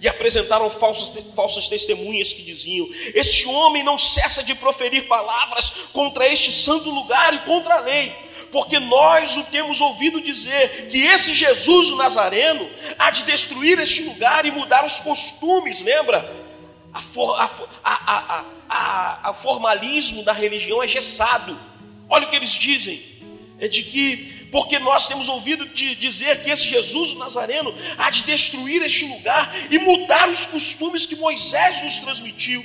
[0.01, 6.27] e apresentaram falsas, falsas testemunhas que diziam: Este homem não cessa de proferir palavras contra
[6.27, 8.13] este santo lugar e contra a lei,
[8.51, 14.03] porque nós o temos ouvido dizer que esse Jesus o Nazareno há de destruir este
[14.03, 16.41] lugar e mudar os costumes, lembra?
[16.93, 17.51] A, for, a,
[17.85, 21.57] a, a, a formalismo da religião é gessado.
[22.09, 23.03] Olha o que eles dizem:
[23.59, 28.25] é de que porque nós temos ouvido dizer que esse Jesus o Nazareno há de
[28.25, 32.63] destruir este lugar e mudar os costumes que Moisés nos transmitiu.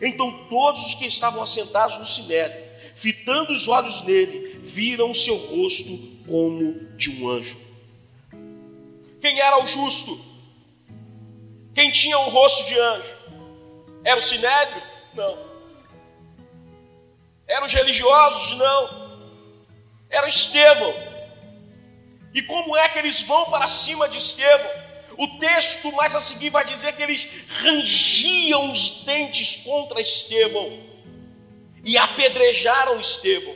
[0.00, 2.62] Então todos os que estavam assentados no sinédrio,
[2.94, 7.56] fitando os olhos nele, viram o seu rosto como de um anjo.
[9.20, 10.18] Quem era o justo?
[11.74, 13.16] Quem tinha o rosto de anjo?
[14.04, 14.82] Era o sinédrio?
[15.14, 15.38] Não.
[17.46, 18.56] Eram os religiosos?
[18.56, 19.04] Não.
[20.10, 21.13] Era Estevão.
[22.34, 24.84] E como é que eles vão para cima de Estevão?
[25.16, 30.82] O texto mais a seguir vai dizer que eles rangiam os dentes contra Estevão
[31.84, 33.54] e apedrejaram Estevão.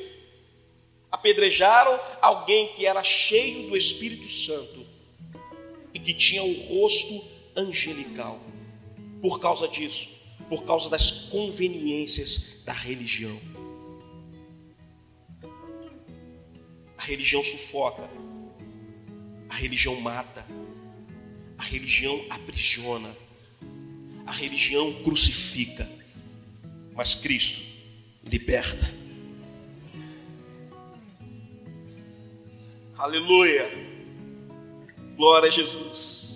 [1.11, 4.87] Apedrejaram alguém que era cheio do Espírito Santo
[5.93, 7.25] e que tinha o um rosto
[7.57, 8.39] angelical.
[9.21, 10.09] Por causa disso,
[10.49, 13.41] por causa das conveniências da religião.
[16.97, 18.09] A religião sufoca,
[19.49, 20.45] a religião mata,
[21.57, 23.15] a religião aprisiona,
[24.27, 25.89] a religião crucifica,
[26.95, 27.63] mas Cristo
[28.25, 28.93] liberta.
[32.97, 33.71] Aleluia!
[35.17, 36.29] Glória a Jesus.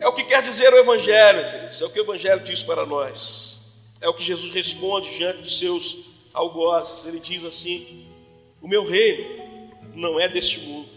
[0.00, 2.84] É o que quer dizer o Evangelho, queridos, é o que o Evangelho diz para
[2.84, 7.04] nós, é o que Jesus responde diante dos seus algozes.
[7.04, 8.06] Ele diz assim:
[8.60, 9.41] O meu reino
[9.94, 10.88] não é deste mundo.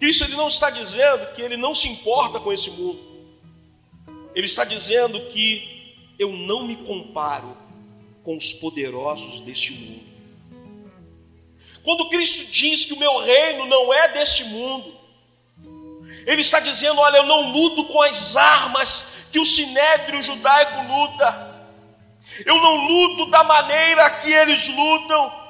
[0.00, 2.98] Isso ele não está dizendo que ele não se importa com esse mundo.
[4.34, 7.56] Ele está dizendo que eu não me comparo
[8.24, 10.02] com os poderosos deste mundo.
[11.82, 14.94] Quando Cristo diz que o meu reino não é deste mundo,
[16.26, 21.66] ele está dizendo: olha, eu não luto com as armas que o sinédrio judaico luta,
[22.44, 25.41] eu não luto da maneira que eles lutam,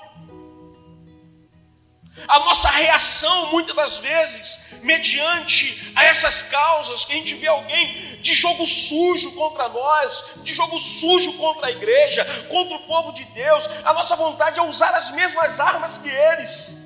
[2.28, 8.20] a nossa reação, muitas das vezes, mediante a essas causas, que a gente vê alguém
[8.20, 13.24] de jogo sujo contra nós, de jogo sujo contra a igreja, contra o povo de
[13.24, 16.76] Deus, a nossa vontade é usar as mesmas armas que eles.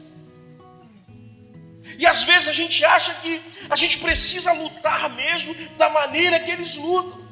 [1.98, 6.50] E às vezes a gente acha que a gente precisa lutar mesmo da maneira que
[6.50, 7.26] eles lutam.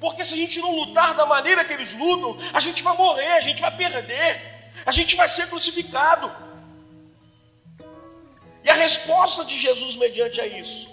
[0.00, 3.32] Porque se a gente não lutar da maneira que eles lutam, a gente vai morrer,
[3.32, 6.30] a gente vai perder, a gente vai ser crucificado.
[8.66, 10.88] E a resposta de Jesus mediante a isso,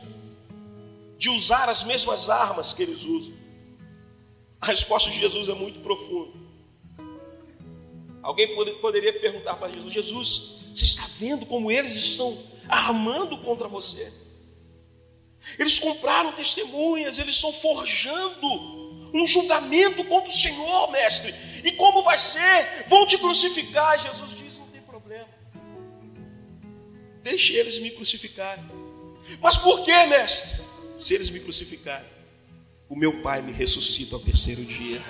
[1.17, 3.33] de usar as mesmas armas que eles usam,
[4.61, 6.37] a resposta de Jesus é muito profunda.
[8.21, 12.37] Alguém poderia perguntar para Jesus: Jesus, você está vendo como eles estão
[12.69, 14.13] armando contra você?
[15.57, 18.47] Eles compraram testemunhas, eles estão forjando
[19.13, 21.33] um julgamento contra o Senhor, mestre.
[21.63, 22.85] E como vai ser?
[22.87, 23.99] Vão te crucificar.
[23.99, 24.42] Jesus diz:
[27.23, 28.65] Deixe eles me crucificarem.
[29.41, 30.61] Mas por que, mestre?
[30.99, 32.07] Se eles me crucificarem,
[32.89, 35.01] o meu Pai me ressuscita ao terceiro dia.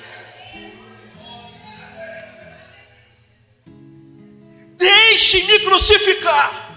[4.77, 6.71] Deixe-me crucificar.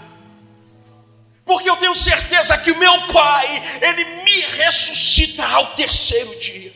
[1.44, 6.75] Porque eu tenho certeza que o meu Pai, Ele me ressuscita ao terceiro dia.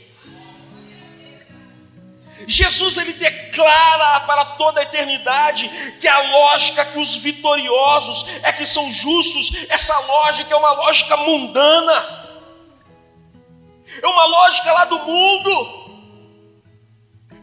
[2.46, 5.68] Jesus ele declara para toda a eternidade
[6.00, 11.16] que a lógica que os vitoriosos é que são justos, essa lógica é uma lógica
[11.16, 12.20] mundana.
[14.02, 15.80] É uma lógica lá do mundo.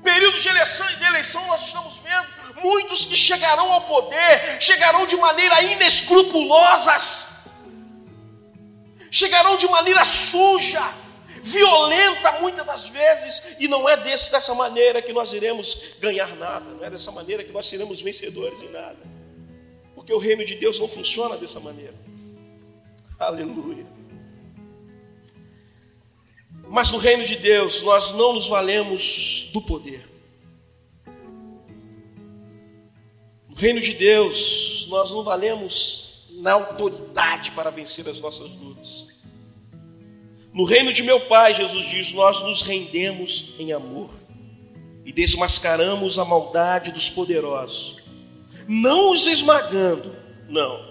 [0.04, 2.28] Período de eleição, de eleição nós estamos vendo
[2.64, 6.96] muitos que chegarão ao poder, chegarão de maneira inescrupulosa,
[9.12, 10.82] chegarão de maneira suja,
[11.42, 16.66] violenta muitas das vezes, e não é desse, dessa maneira que nós iremos ganhar nada,
[16.72, 18.98] não é dessa maneira que nós seremos vencedores em nada,
[19.96, 21.96] porque o reino de Deus não funciona dessa maneira.
[23.20, 23.86] Aleluia.
[26.70, 30.08] Mas no reino de Deus nós não nos valemos do poder.
[33.48, 39.07] No reino de Deus nós não valemos na autoridade para vencer as nossas lutas.
[40.58, 44.10] No reino de meu Pai, Jesus diz, nós nos rendemos em amor
[45.06, 47.98] e desmascaramos a maldade dos poderosos,
[48.68, 50.16] não os esmagando,
[50.50, 50.84] não,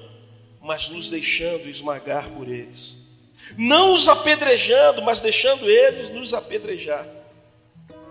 [0.63, 2.95] mas nos deixando esmagar por eles.
[3.59, 7.05] Não os apedrejando, mas deixando eles nos apedrejar.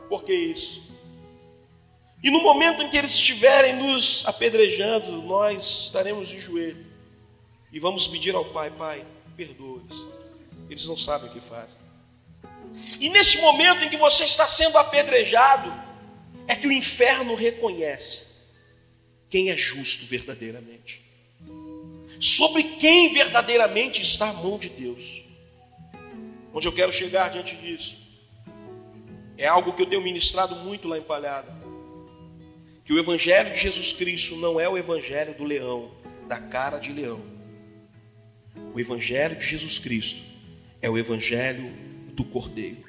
[0.10, 0.84] Por que isso?
[2.22, 6.86] E no momento em que eles estiverem nos apedrejando, nós estaremos de joelho
[7.72, 9.06] e vamos pedir ao Pai: Pai,
[9.38, 10.25] perdoa-os.
[10.70, 11.78] Eles não sabem o que fazem.
[13.00, 15.74] E nesse momento em que você está sendo apedrejado,
[16.48, 18.24] é que o inferno reconhece
[19.30, 21.02] quem é justo verdadeiramente,
[22.20, 25.24] sobre quem verdadeiramente está a mão de Deus.
[26.54, 27.98] Onde eu quero chegar diante disso
[29.38, 31.54] é algo que eu tenho ministrado muito lá em Palhada.
[32.86, 35.92] Que o Evangelho de Jesus Cristo não é o Evangelho do leão,
[36.28, 37.22] da cara de leão.
[38.74, 40.22] O Evangelho de Jesus Cristo
[40.86, 41.72] é o Evangelho
[42.14, 42.86] do Cordeiro.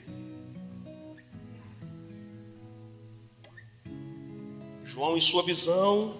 [4.85, 6.18] João, em sua visão,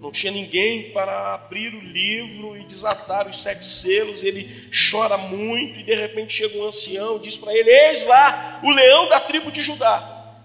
[0.00, 4.24] não tinha ninguém para abrir o livro e desatar os sete selos.
[4.24, 8.58] Ele chora muito e de repente chega um ancião e diz para ele: Eis lá
[8.64, 10.40] o leão da tribo de Judá.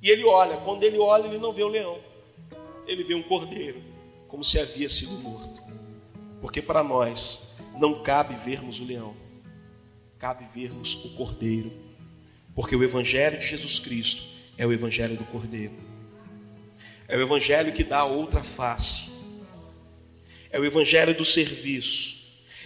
[0.00, 0.58] E ele olha.
[0.58, 1.98] Quando ele olha, ele não vê o leão.
[2.86, 3.82] Ele vê um cordeiro,
[4.28, 5.60] como se havia sido morto.
[6.40, 9.16] Porque para nós não cabe vermos o leão,
[10.18, 11.72] cabe vermos o cordeiro.
[12.54, 14.24] Porque o evangelho de Jesus Cristo
[14.56, 15.74] é o evangelho do cordeiro.
[17.06, 19.10] É o evangelho que dá outra face.
[20.50, 22.18] É o evangelho do serviço.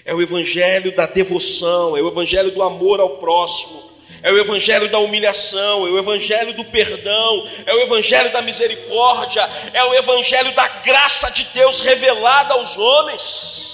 [0.04, 3.92] É o evangelho da devoção, é o evangelho do amor ao próximo.
[4.22, 9.42] É o evangelho da humilhação, é o evangelho do perdão, é o evangelho da misericórdia,
[9.72, 13.71] é o evangelho da graça de Deus revelada aos homens.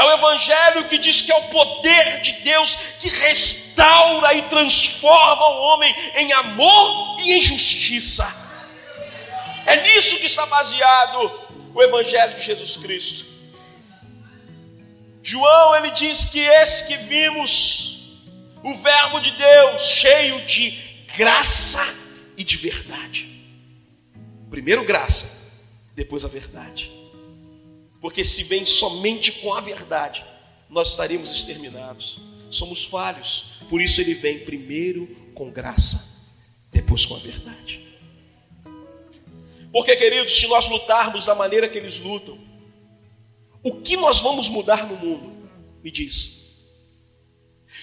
[0.00, 5.46] É o evangelho que diz que é o poder de Deus que restaura e transforma
[5.46, 8.26] o homem em amor e em justiça.
[9.66, 11.18] É nisso que está baseado
[11.74, 13.26] o Evangelho de Jesus Cristo.
[15.22, 18.22] João ele diz que esse que vimos,
[18.64, 20.70] o Verbo de Deus, cheio de
[21.14, 21.86] graça
[22.38, 23.28] e de verdade.
[24.48, 25.52] Primeiro graça,
[25.94, 26.99] depois a verdade.
[28.00, 30.24] Porque se vem somente com a verdade,
[30.68, 32.18] nós estaríamos exterminados.
[32.50, 36.26] Somos falhos, por isso ele vem primeiro com graça,
[36.72, 37.88] depois com a verdade.
[39.72, 42.36] Porque, queridos, se nós lutarmos da maneira que eles lutam,
[43.62, 45.48] o que nós vamos mudar no mundo?
[45.82, 46.40] Me diz.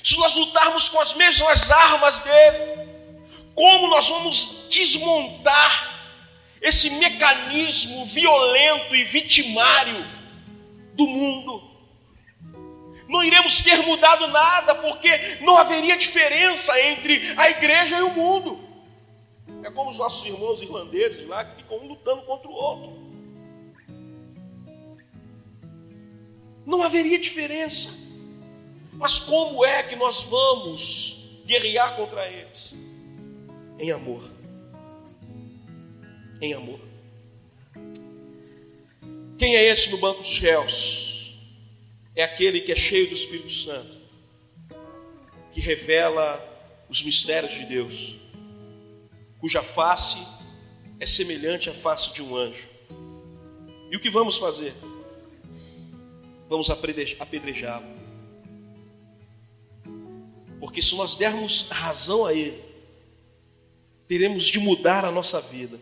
[0.03, 2.89] Se nós lutarmos com as mesmas armas dele,
[3.55, 5.96] como nós vamos desmontar
[6.67, 10.05] esse mecanismo violento e vitimário
[10.93, 11.67] do mundo?
[13.07, 18.59] Não iremos ter mudado nada, porque não haveria diferença entre a igreja e o mundo.
[19.63, 23.07] É como os nossos irmãos irlandeses lá que ficam um lutando contra o outro.
[26.65, 28.05] Não haveria diferença.
[28.93, 32.73] Mas como é que nós vamos guerrear contra eles?
[33.79, 34.36] Em amor.
[36.41, 36.79] Em amor.
[39.37, 41.37] Quem é esse no banco dos réus?
[42.15, 43.97] É aquele que é cheio do Espírito Santo,
[45.53, 46.43] que revela
[46.89, 48.17] os mistérios de Deus
[49.39, 50.17] cuja face
[50.99, 52.67] é semelhante à face de um anjo.
[53.89, 54.73] E o que vamos fazer?
[56.49, 57.85] Vamos apedrejá-lo.
[60.59, 62.61] Porque se nós dermos razão a ele,
[64.07, 65.79] teremos de mudar a nossa vida,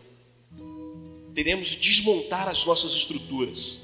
[1.36, 3.78] teremos de desmontar as nossas estruturas,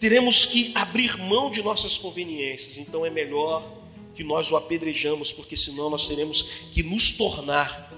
[0.00, 2.76] teremos que abrir mão de nossas conveniências.
[2.76, 3.72] Então é melhor
[4.16, 6.42] que nós o apedrejamos, porque senão nós teremos
[6.72, 7.88] que nos tornar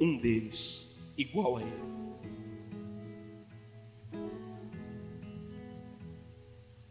[0.00, 0.82] um deles
[1.18, 1.92] igual a ele.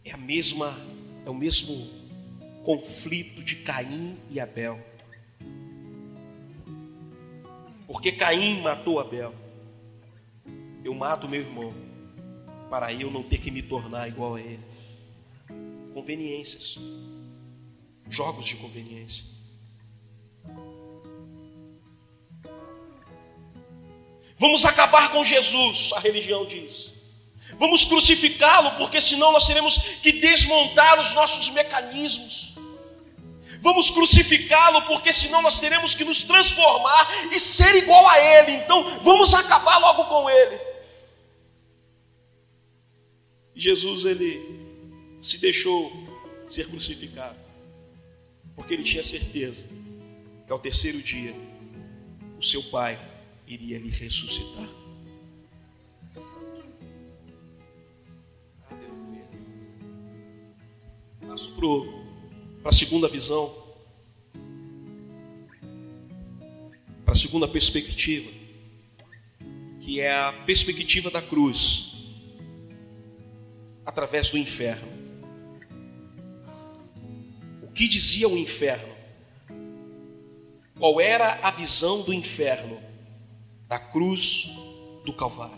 [0.04, 0.78] É a mesma,
[1.26, 1.90] é o mesmo
[2.66, 4.78] conflito de Caim e Abel.
[7.88, 9.41] Porque Caim matou Abel.
[10.84, 11.74] Eu mato meu irmão
[12.70, 14.64] para eu não ter que me tornar igual a ele.
[15.94, 16.78] Conveniências.
[18.10, 19.26] jogos de conveniência.
[24.38, 26.92] Vamos acabar com Jesus, a religião diz.
[27.60, 32.56] Vamos crucificá-lo, porque senão nós teremos que desmontar os nossos mecanismos.
[33.62, 38.54] Vamos crucificá-lo, porque senão nós teremos que nos transformar e ser igual a Ele.
[38.54, 40.71] Então, vamos acabar logo com Ele.
[43.62, 44.42] Jesus, ele
[45.22, 45.94] se deixou
[46.48, 47.38] ser crucificado,
[48.56, 49.64] porque ele tinha certeza
[50.48, 51.32] que ao terceiro dia
[52.40, 53.00] o seu Pai
[53.46, 54.68] iria lhe ressuscitar.
[61.28, 61.52] Passo
[62.62, 63.56] para a segunda visão,
[67.06, 68.32] para a segunda perspectiva,
[69.82, 71.91] que é a perspectiva da cruz
[73.92, 74.88] através do inferno.
[77.62, 78.94] O que dizia o inferno?
[80.78, 82.92] Qual era a visão do inferno?
[83.72, 84.50] da cruz
[85.06, 85.56] do Calvário.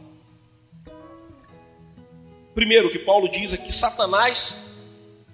[2.53, 4.71] Primeiro que Paulo diz é que Satanás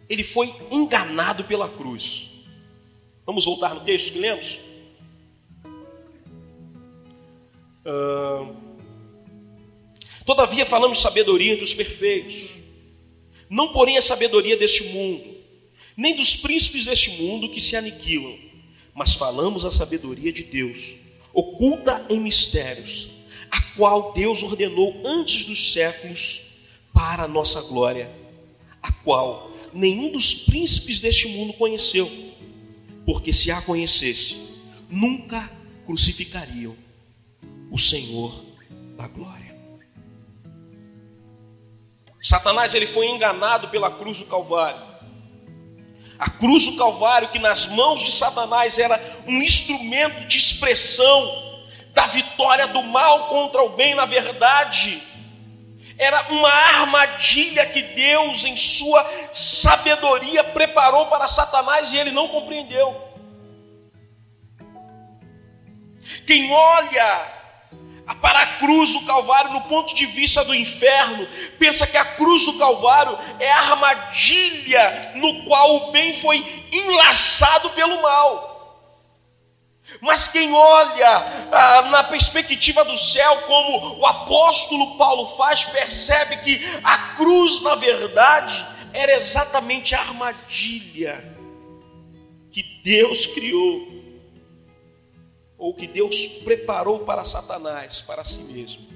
[0.07, 2.29] ele foi enganado pela cruz.
[3.25, 4.61] Vamos voltar no texto que lemos?
[10.25, 12.59] Todavia falamos sabedoria entre os perfeitos,
[13.49, 15.37] não porém a sabedoria deste mundo,
[15.97, 18.37] nem dos príncipes deste mundo que se aniquilam,
[18.93, 20.95] mas falamos a sabedoria de Deus
[21.33, 23.09] oculta em mistérios,
[23.51, 26.41] a qual Deus ordenou antes dos séculos
[26.93, 28.09] para a nossa glória,
[28.81, 32.09] a qual nenhum dos príncipes deste mundo conheceu,
[33.05, 34.37] porque se a conhecesse,
[34.89, 35.49] nunca
[35.85, 36.75] crucificariam
[37.71, 38.43] o Senhor
[38.97, 39.38] da glória.
[42.21, 44.81] Satanás ele foi enganado pela cruz do Calvário.
[46.17, 51.49] A cruz do Calvário, que nas mãos de Satanás era um instrumento de expressão
[51.93, 55.01] da vitória do mal contra o bem, na verdade,
[55.97, 63.09] era uma armadilha que Deus, em sua sabedoria, preparou para Satanás e ele não compreendeu.
[66.25, 67.38] Quem olha
[68.15, 72.45] para a cruz do Calvário, no ponto de vista do inferno, pensa que a cruz
[72.45, 78.49] do Calvário é a armadilha no qual o bem foi enlaçado pelo mal.
[80.01, 86.61] Mas quem olha ah, na perspectiva do céu, como o apóstolo Paulo faz, percebe que
[86.83, 91.35] a cruz, na verdade, era exatamente a armadilha
[92.51, 93.87] que Deus criou
[95.59, 98.87] ou que Deus preparou para Satanás, para si mesmo.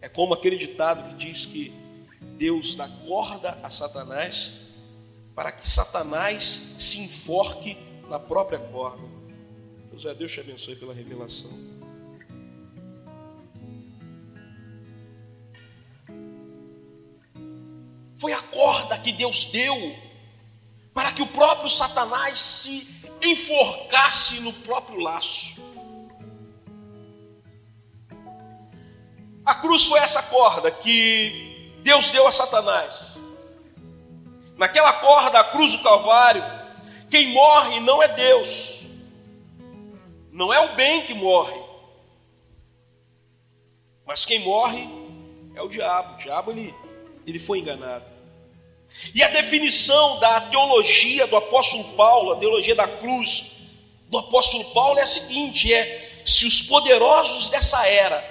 [0.00, 1.72] É como aquele ditado que diz que
[2.38, 4.52] Deus dá corda a Satanás
[5.34, 7.76] para que Satanás se enforque
[8.08, 9.02] na própria corda.
[9.90, 11.50] Deus é Deus te abençoe pela revelação.
[18.16, 19.96] Foi a corda que Deus deu
[20.94, 25.60] para que o próprio Satanás se enforcasse no próprio laço.
[29.44, 33.16] A cruz foi essa corda que Deus deu a Satanás.
[34.56, 36.44] Naquela corda, a cruz do Calvário,
[37.10, 38.82] quem morre não é Deus,
[40.30, 41.58] não é o bem que morre,
[44.06, 44.88] mas quem morre
[45.54, 46.14] é o diabo.
[46.14, 46.74] O diabo ele,
[47.26, 48.19] ele foi enganado.
[49.14, 53.44] E a definição da teologia do apóstolo Paulo, a teologia da cruz
[54.08, 58.22] do apóstolo Paulo é a seguinte: é se os poderosos dessa era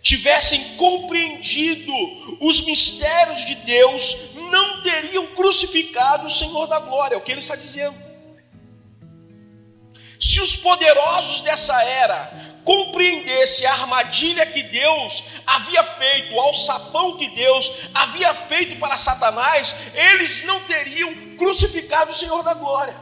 [0.00, 1.92] tivessem compreendido
[2.40, 4.16] os mistérios de Deus,
[4.50, 8.05] não teriam crucificado o Senhor da glória, é o que ele está dizendo.
[10.20, 17.28] Se os poderosos dessa era compreendesse a armadilha que Deus havia feito, o alçapão que
[17.28, 22.96] Deus havia feito para Satanás, eles não teriam crucificado o Senhor da glória,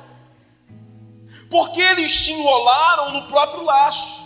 [1.48, 4.22] porque eles se enrolaram no próprio laço.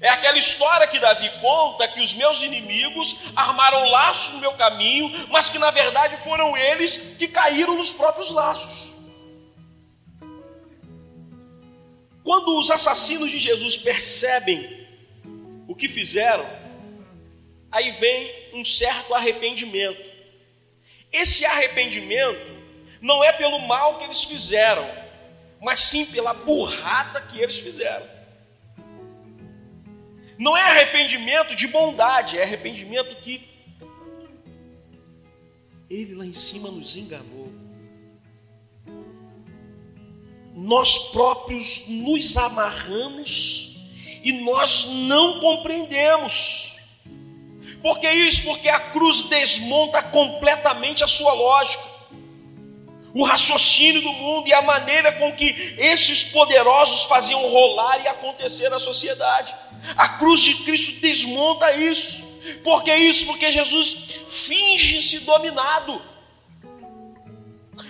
[0.00, 5.26] É aquela história que Davi conta que os meus inimigos armaram laços no meu caminho,
[5.30, 8.95] mas que na verdade foram eles que caíram nos próprios laços.
[12.26, 14.84] Quando os assassinos de Jesus percebem
[15.68, 16.44] o que fizeram,
[17.70, 20.10] aí vem um certo arrependimento.
[21.12, 22.52] Esse arrependimento
[23.00, 24.84] não é pelo mal que eles fizeram,
[25.60, 28.10] mas sim pela burrada que eles fizeram.
[30.36, 33.48] Não é arrependimento de bondade, é arrependimento que
[35.88, 37.45] ele lá em cima nos enganou.
[40.56, 43.76] Nós próprios nos amarramos
[44.24, 46.74] e nós não compreendemos.
[47.82, 48.42] Por que isso?
[48.42, 51.84] Porque a cruz desmonta completamente a sua lógica,
[53.12, 58.70] o raciocínio do mundo e a maneira com que esses poderosos faziam rolar e acontecer
[58.70, 59.54] na sociedade.
[59.94, 62.24] A cruz de Cristo desmonta isso.
[62.64, 63.26] Por que isso?
[63.26, 63.94] Porque Jesus
[64.26, 66.00] finge-se dominado.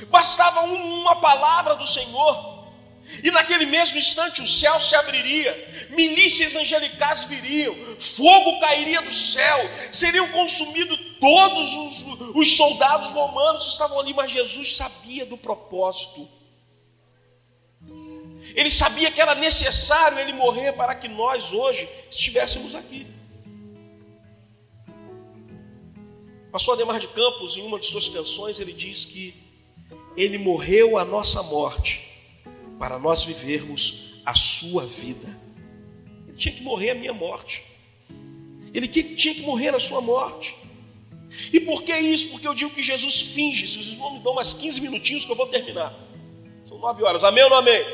[0.09, 2.56] Bastava uma palavra do Senhor
[3.23, 9.71] e naquele mesmo instante o céu se abriria, milícias angelicais viriam, fogo cairia do céu,
[9.93, 16.29] seriam consumidos todos os, os soldados romanos que estavam ali, mas Jesus sabia do propósito.
[18.55, 23.07] Ele sabia que era necessário ele morrer para que nós hoje estivéssemos aqui.
[26.51, 29.35] Pastor Ademar de Campos, em uma de suas canções, ele diz que
[30.17, 32.06] ele morreu a nossa morte
[32.79, 35.29] para nós vivermos a sua vida.
[36.27, 37.63] Ele tinha que morrer a minha morte.
[38.73, 40.55] Ele tinha que morrer a sua morte.
[41.53, 42.29] E por que isso?
[42.29, 43.67] Porque eu digo que Jesus finge.
[43.67, 45.95] Se os irmãos me dão mais 15 minutinhos que eu vou terminar.
[46.67, 47.25] São 9 horas.
[47.25, 47.85] Amém ou não amém?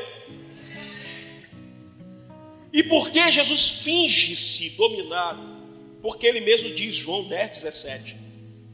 [2.71, 5.53] E por que Jesus finge-se dominado?
[6.01, 8.17] Porque ele mesmo diz, João 10, 17.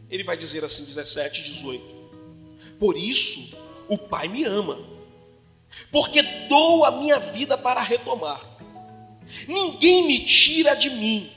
[0.10, 1.84] Ele vai dizer assim, 17 e 18.
[2.80, 3.56] Por isso
[3.88, 4.80] o Pai me ama
[5.92, 8.42] porque dou a minha vida para retomar.
[9.48, 11.32] Ninguém me tira de mim,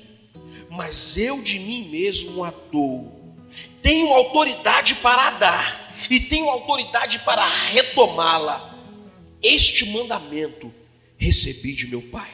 [0.71, 3.21] mas eu de mim mesmo a dou.
[3.83, 8.71] Tenho autoridade para dar e tenho autoridade para retomá-la.
[9.43, 10.73] Este mandamento
[11.19, 12.31] recebi de meu Pai.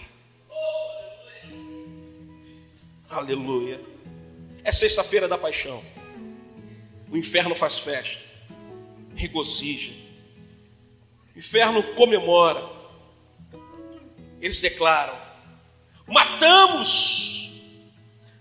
[3.09, 3.81] Aleluia.
[4.63, 5.83] É sexta-feira da paixão.
[7.11, 8.21] O inferno faz festa,
[9.15, 10.08] regozija
[11.39, 12.69] o inferno comemora.
[14.41, 15.17] Eles declaram:
[16.05, 17.53] matamos,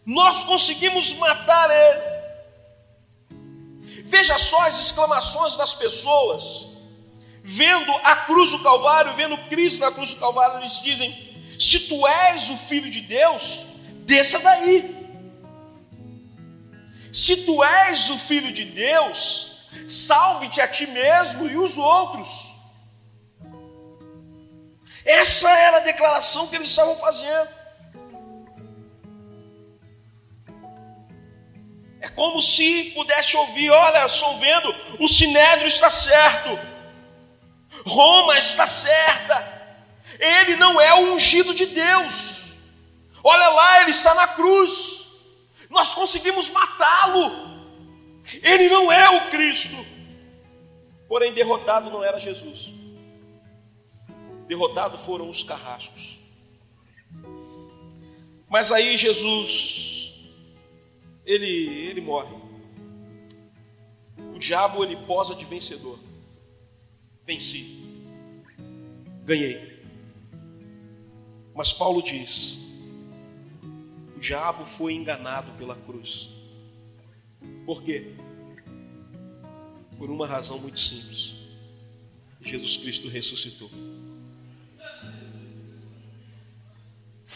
[0.04, 2.18] nós conseguimos matar ele.
[4.06, 6.66] Veja só as exclamações das pessoas,
[7.43, 12.08] vendo a cruz do Calvário, vendo Cristo na cruz do Calvário, eles dizem: se tu
[12.08, 13.60] és o filho de Deus,
[14.08, 14.98] desça daí.
[17.14, 22.57] Se tu és o filho de Deus, salve-te a ti mesmo e os outros.
[25.08, 27.47] Essa era a declaração que eles estavam fazendo.
[32.01, 36.60] É como se pudesse ouvir: olha, estou vendo, o sinédrio está certo,
[37.86, 39.38] Roma está certa,
[40.20, 42.51] ele não é o ungido de Deus.
[43.24, 45.08] Olha lá, ele está na cruz,
[45.70, 47.32] nós conseguimos matá-lo,
[48.43, 49.78] ele não é o Cristo,
[51.08, 52.77] porém derrotado não era Jesus
[54.48, 56.20] derrotados foram os carrascos.
[58.50, 60.14] Mas aí Jesus,
[61.26, 62.36] ele, ele morre.
[64.34, 66.00] O diabo ele posa de vencedor.
[67.26, 67.84] Venci.
[69.26, 69.84] Ganhei.
[71.54, 72.58] Mas Paulo diz:
[74.16, 76.30] o diabo foi enganado pela cruz.
[77.66, 78.14] Por quê?
[79.98, 81.36] Por uma razão muito simples.
[82.41, 83.70] Jesus Cristo ressuscitou.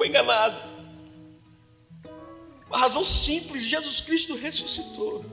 [0.02, 0.60] Foi enganado.
[2.66, 5.24] Uma razão simples: Jesus Cristo ressuscitou.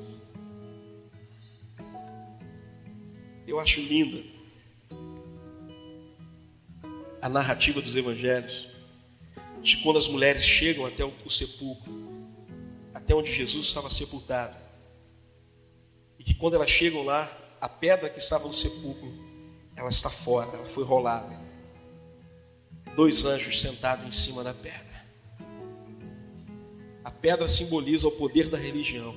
[3.47, 4.23] Eu acho linda
[7.23, 8.69] a narrativa dos evangelhos,
[9.63, 11.91] de quando as mulheres chegam até o, o sepulcro,
[12.93, 14.55] até onde Jesus estava sepultado,
[16.19, 19.11] e que quando elas chegam lá, a pedra que estava no sepulcro,
[19.75, 21.48] ela está fora, ela foi rolada
[22.99, 25.05] dois anjos sentados em cima da pedra.
[27.05, 29.15] A pedra simboliza o poder da religião,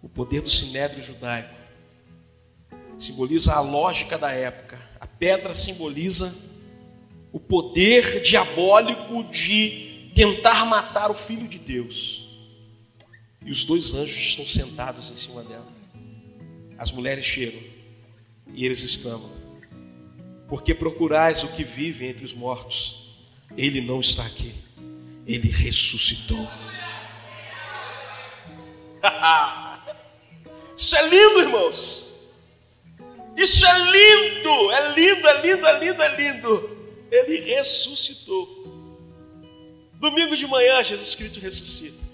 [0.00, 1.54] o poder do sinédrio judaico,
[2.96, 4.80] simboliza a lógica da época.
[4.98, 6.34] A pedra simboliza
[7.30, 12.26] o poder diabólico de tentar matar o filho de Deus.
[13.44, 15.70] E os dois anjos estão sentados em cima dela.
[16.78, 17.60] As mulheres chegam
[18.54, 19.41] e eles exclamam:
[20.52, 23.16] porque procurais o que vive entre os mortos.
[23.56, 24.54] Ele não está aqui,
[25.26, 26.46] ele ressuscitou.
[30.76, 32.14] Isso é lindo, irmãos.
[33.34, 36.70] Isso é lindo, é lindo, é lindo, é lindo, é lindo.
[37.10, 38.46] Ele ressuscitou.
[39.94, 42.04] Domingo de manhã, Jesus Cristo ressuscita.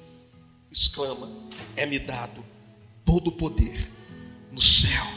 [0.71, 1.29] Exclama:
[1.75, 2.45] É-me dado
[3.05, 3.91] todo o poder
[4.53, 5.09] no céu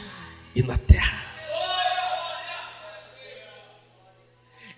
[0.56, 1.31] e na terra.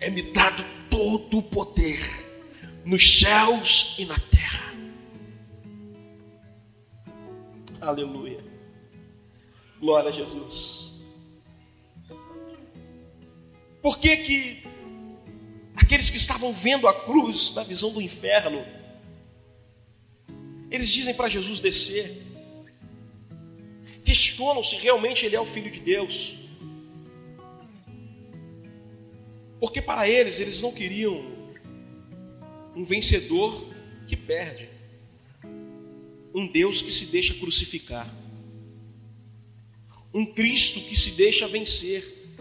[0.05, 1.99] É-me dado todo o poder
[2.85, 4.71] nos céus e na terra.
[7.81, 8.45] Aleluia.
[9.79, 10.93] Glória a Jesus.
[13.81, 14.63] Por que que
[15.75, 18.63] aqueles que estavam vendo a cruz na visão do inferno,
[20.69, 22.21] eles dizem para Jesus descer,
[24.03, 26.44] questionam se realmente ele é o filho de Deus.
[29.65, 31.25] Porque para eles, eles não queriam
[32.75, 33.65] um vencedor
[34.07, 34.69] que perde,
[36.35, 38.07] um Deus que se deixa crucificar,
[40.13, 42.37] um Cristo que se deixa vencer,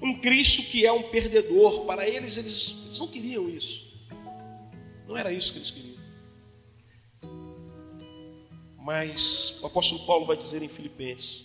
[0.00, 1.84] um Cristo que é um perdedor.
[1.84, 3.92] Para eles, eles, eles não queriam isso,
[5.08, 5.98] não era isso que eles queriam.
[8.78, 11.42] Mas o apóstolo Paulo vai dizer em Filipenses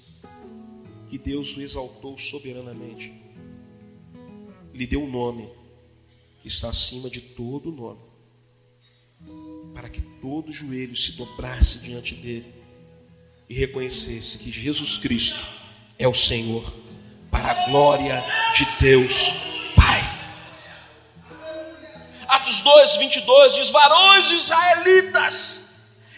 [1.09, 3.24] que Deus o exaltou soberanamente
[4.75, 5.49] lhe deu um nome
[6.41, 8.01] que está acima de todo nome,
[9.73, 12.53] para que todo joelho se dobrasse diante dele
[13.49, 15.43] e reconhecesse que Jesus Cristo
[15.97, 16.73] é o Senhor,
[17.31, 18.23] para a glória
[18.55, 19.33] de Deus
[19.75, 20.03] Pai.
[22.27, 25.69] Atos 2, 22 diz: Varões israelitas,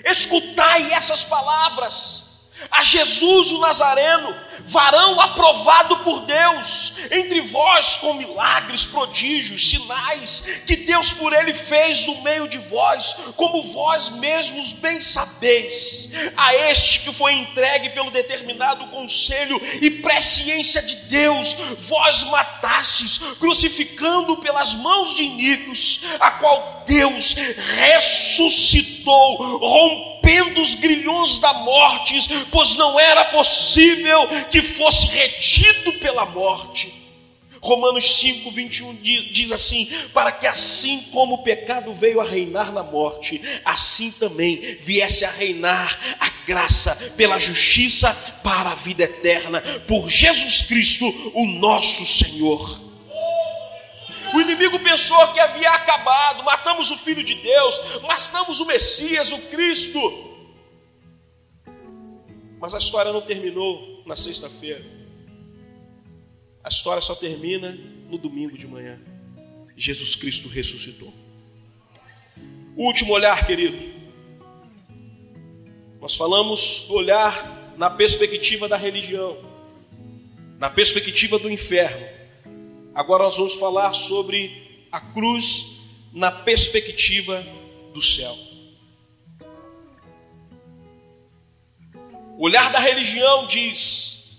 [0.03, 2.25] escutai essas palavras
[2.71, 4.35] a Jesus o Nazareno,
[4.65, 12.05] varão aprovado por Deus, entre vós com milagres, prodígios, sinais que Deus por ele fez
[12.05, 16.09] no meio de vós, como vós mesmos bem sabeis.
[16.35, 24.37] A este que foi entregue pelo determinado conselho e presciência de Deus, vós matastes, crucificando
[24.37, 32.99] pelas mãos de iníquos, a qual Deus ressuscitou, rompendo os grilhões da morte, pois não
[32.99, 36.93] era possível que fosse retido pela morte.
[37.61, 42.83] Romanos 5, 21 diz assim: Para que assim como o pecado veio a reinar na
[42.83, 50.09] morte, assim também viesse a reinar a graça pela justiça para a vida eterna, por
[50.09, 52.87] Jesus Cristo, o nosso Senhor.
[54.33, 59.39] O inimigo pensou que havia acabado, matamos o Filho de Deus, matamos o Messias, o
[59.39, 59.99] Cristo.
[62.59, 64.83] Mas a história não terminou na sexta-feira.
[66.63, 67.77] A história só termina
[68.09, 68.99] no domingo de manhã.
[69.75, 71.13] Jesus Cristo ressuscitou.
[72.75, 73.77] último olhar, querido.
[75.99, 79.37] Nós falamos do olhar na perspectiva da religião,
[80.57, 82.07] na perspectiva do inferno.
[82.95, 85.65] Agora nós vamos falar sobre a cruz
[86.13, 87.45] na perspectiva
[87.93, 88.46] do céu.
[92.37, 94.37] O olhar da religião diz: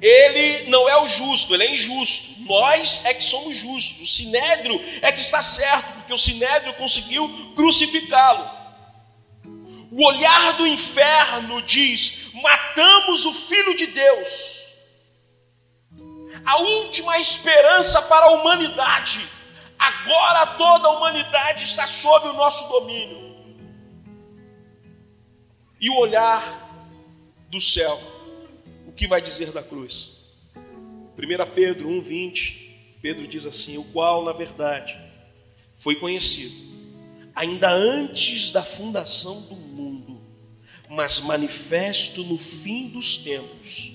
[0.00, 2.40] ele não é o justo, ele é injusto.
[2.42, 4.02] Nós é que somos justos.
[4.02, 8.48] O sinédrio é que está certo, porque o sinédrio conseguiu crucificá-lo.
[9.90, 14.66] O olhar do inferno diz: matamos o filho de Deus
[16.46, 19.28] a última esperança para a humanidade.
[19.76, 23.34] Agora toda a humanidade está sob o nosso domínio.
[25.80, 26.65] E o olhar
[27.56, 27.98] do céu,
[28.86, 30.10] o que vai dizer da cruz?
[31.16, 34.98] 1 Pedro 1,20, Pedro diz assim: O qual, na verdade,
[35.78, 36.54] foi conhecido,
[37.34, 40.20] ainda antes da fundação do mundo,
[40.90, 43.92] mas manifesto no fim dos tempos,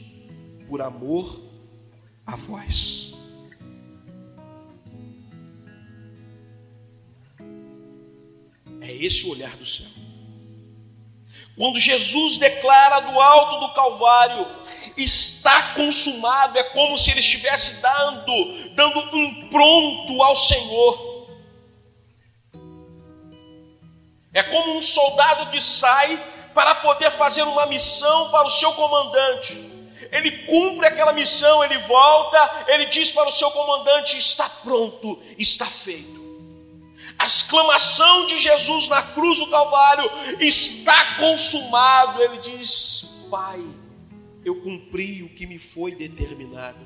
[0.68, 1.42] por amor
[2.26, 3.14] a voz.
[8.82, 10.01] É esse o olhar do céu.
[11.62, 14.48] Quando Jesus declara do alto do Calvário,
[14.98, 21.30] está consumado, é como se ele estivesse dando, dando um pronto ao Senhor.
[24.34, 26.20] É como um soldado que sai
[26.52, 29.70] para poder fazer uma missão para o seu comandante
[30.12, 35.68] ele cumpre aquela missão, ele volta, ele diz para o seu comandante: está pronto, está
[35.68, 36.21] feito.
[37.18, 40.10] A exclamação de Jesus na cruz do Calvário
[40.40, 42.22] está consumado.
[42.22, 43.62] Ele diz: Pai,
[44.44, 46.80] eu cumpri o que me foi determinado.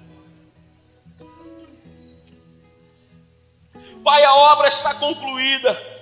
[4.03, 5.95] Pai, a obra está concluída.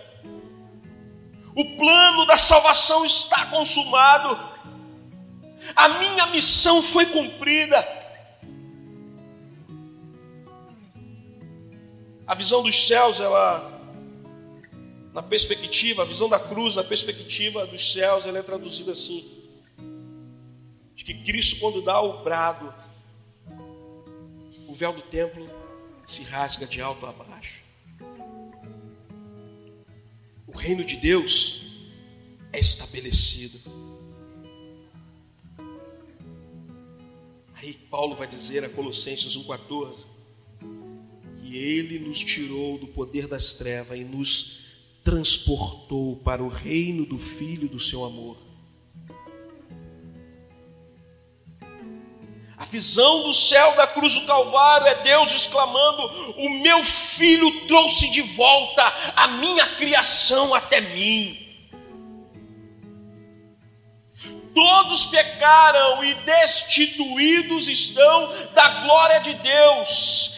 [1.55, 4.53] O plano da salvação está consumado
[5.75, 7.87] a minha missão foi cumprida.
[12.27, 13.72] A visão dos céus, ela,
[15.13, 19.23] na perspectiva, a visão da cruz, na perspectiva dos céus, ela é traduzida assim:
[20.95, 22.73] de que Cristo, quando dá o brado,
[24.67, 25.47] o véu do templo
[26.03, 27.61] se rasga de alto a baixo.
[30.47, 31.61] O reino de Deus
[32.51, 33.59] é estabelecido.
[37.53, 40.05] Aí Paulo vai dizer a Colossenses 1,14
[41.39, 44.62] que ele nos tirou do poder das trevas e nos
[45.03, 48.37] transportou para o reino do Filho do seu amor.
[52.57, 58.09] A visão do céu da cruz do Calvário é Deus exclamando: O meu filho trouxe
[58.09, 58.81] de volta
[59.15, 61.39] a minha criação até mim.
[64.55, 70.37] Todos pecaram e destituídos estão da glória de Deus.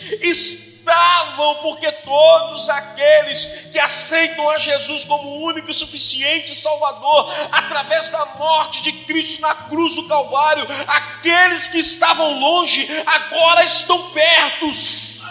[0.86, 8.24] Estavam porque todos aqueles que aceitam a Jesus como único e suficiente Salvador, através da
[8.38, 15.24] morte de Cristo na cruz do Calvário, aqueles que estavam longe agora estão pertos.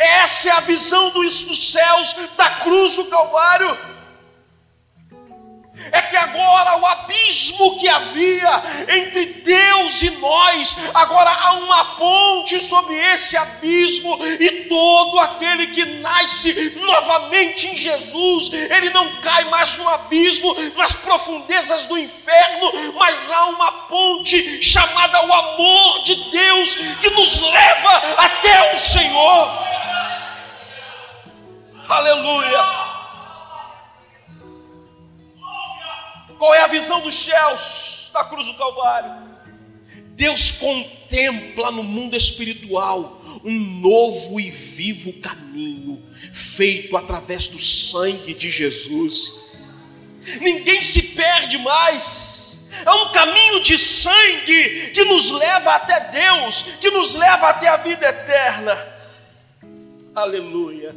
[0.00, 3.93] Essa é a visão dos céus da cruz do Calvário
[5.90, 12.60] é que agora o abismo que havia entre Deus e nós, agora há uma ponte
[12.60, 19.76] sobre esse abismo, e todo aquele que nasce novamente em Jesus, ele não cai mais
[19.76, 26.74] no abismo, nas profundezas do inferno, mas há uma ponte chamada o amor de Deus
[27.00, 29.64] que nos leva até o Senhor.
[31.88, 32.83] Aleluia.
[36.44, 39.10] Qual é a visão dos céus da cruz do Calvário?
[40.10, 48.50] Deus contempla no mundo espiritual um novo e vivo caminho feito através do sangue de
[48.50, 49.54] Jesus.
[50.38, 52.68] Ninguém se perde mais.
[52.84, 57.78] É um caminho de sangue que nos leva até Deus, que nos leva até a
[57.78, 58.86] vida eterna.
[60.14, 60.94] Aleluia.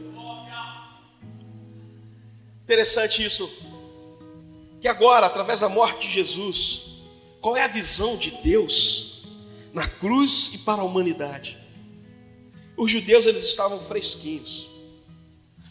[2.65, 3.47] Interessante isso
[4.79, 6.83] que agora, através da morte de Jesus,
[7.41, 9.23] qual é a visão de Deus
[9.73, 11.57] na cruz e para a humanidade?
[12.75, 14.67] Os judeus eles estavam fresquinhos.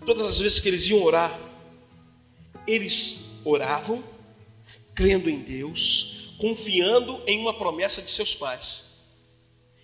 [0.05, 1.39] Todas as vezes que eles iam orar,
[2.67, 4.03] eles oravam
[4.95, 8.83] crendo em Deus, confiando em uma promessa de seus pais.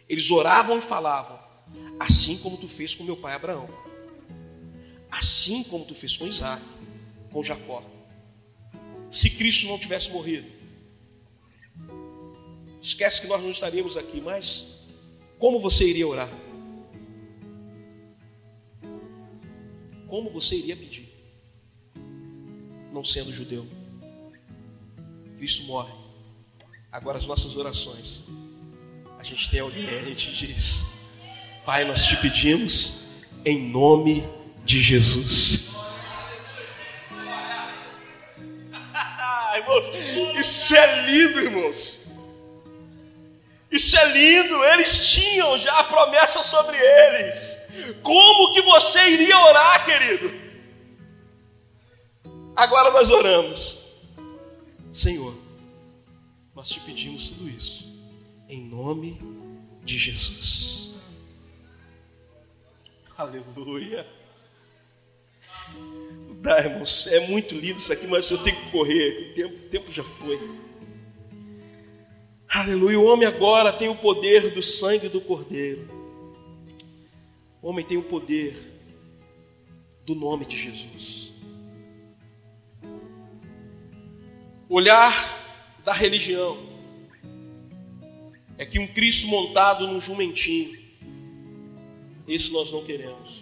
[0.09, 1.39] Eles oravam e falavam:
[2.01, 3.69] assim como tu fez com meu pai Abraão,
[5.11, 6.63] assim como tu fez com Isaac,
[7.31, 7.85] com Jacó
[9.13, 10.49] se Cristo não tivesse morrido.
[12.81, 14.87] Esquece que nós não estaríamos aqui, mas
[15.39, 16.31] como você iria orar?
[20.09, 21.13] Como você iria pedir?
[22.91, 23.67] Não sendo judeu.
[25.37, 25.93] Cristo morre.
[26.91, 28.25] Agora as nossas orações.
[29.19, 30.87] A gente tem alguém, a gente diz:
[31.67, 33.09] Pai, nós te pedimos
[33.45, 34.25] em nome
[34.65, 35.72] de Jesus.
[40.43, 42.07] Isso é lindo, irmãos.
[43.71, 44.57] Isso é lindo.
[44.65, 47.57] Eles tinham já a promessa sobre eles.
[48.03, 50.35] Como que você iria orar, querido?
[52.57, 53.79] Agora nós oramos.
[54.93, 55.33] Senhor,
[56.57, 57.85] nós te pedimos tudo isso
[58.49, 59.21] em nome
[59.85, 60.91] de Jesus.
[63.17, 64.22] Aleluia
[66.43, 67.07] dá, irmãos.
[67.07, 69.31] É muito lindo isso aqui, mas eu tenho que correr.
[69.31, 70.41] O tempo, o tempo já foi.
[72.49, 72.99] Aleluia.
[72.99, 75.87] O homem agora tem o poder do sangue do Cordeiro.
[77.63, 78.57] O homem tem o poder
[80.05, 81.33] do nome de Jesus.
[84.69, 85.41] Olhar
[85.85, 86.59] da religião
[88.59, 90.79] é que um Cristo montado num jumentinho,
[92.27, 93.42] esse nós não queremos.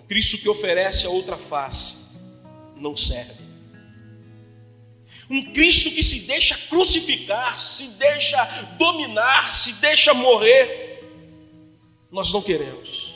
[0.00, 1.96] Cristo que oferece a outra face
[2.76, 3.48] não serve.
[5.30, 8.44] Um Cristo que se deixa crucificar, se deixa
[8.78, 11.02] dominar, se deixa morrer,
[12.10, 13.14] nós não queremos.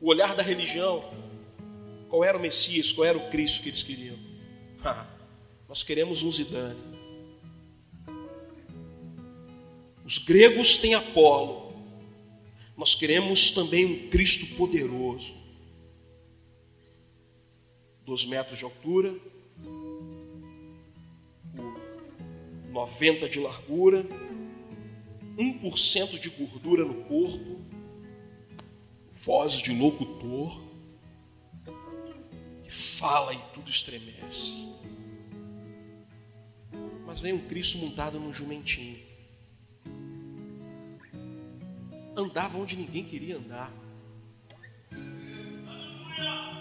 [0.00, 1.04] O olhar da religião,
[2.08, 4.18] qual era o Messias, qual era o Cristo que eles queriam?
[5.68, 6.80] nós queremos um Zidane.
[10.04, 11.72] Os gregos têm Apolo,
[12.76, 15.41] nós queremos também um Cristo poderoso.
[18.04, 19.14] 2 metros de altura,
[22.70, 24.04] 90 de largura,
[25.36, 27.60] 1% de gordura no corpo,
[29.12, 30.62] voz de locutor,
[32.62, 34.72] que fala e tudo estremece.
[37.06, 39.12] Mas vem um Cristo montado num jumentinho.
[42.16, 43.72] andava onde ninguém queria andar,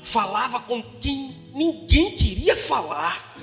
[0.04, 3.36] falava com quem ninguém queria falar,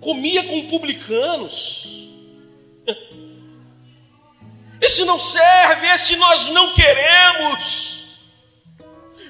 [0.00, 1.94] comia com publicanos.
[4.80, 7.96] Esse não serve, esse nós não queremos.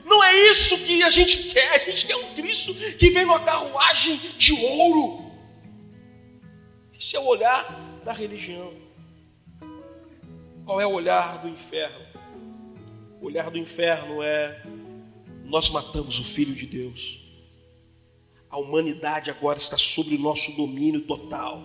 [0.05, 3.41] Não é isso que a gente quer, a gente quer um Cristo que vem numa
[3.41, 5.33] carruagem de ouro.
[6.99, 7.65] Esse é o olhar
[8.05, 8.73] da religião.
[10.65, 12.06] Qual é o olhar do inferno?
[13.21, 14.63] O olhar do inferno é:
[15.45, 17.25] nós matamos o Filho de Deus.
[18.51, 21.63] A humanidade agora está sob o nosso domínio total.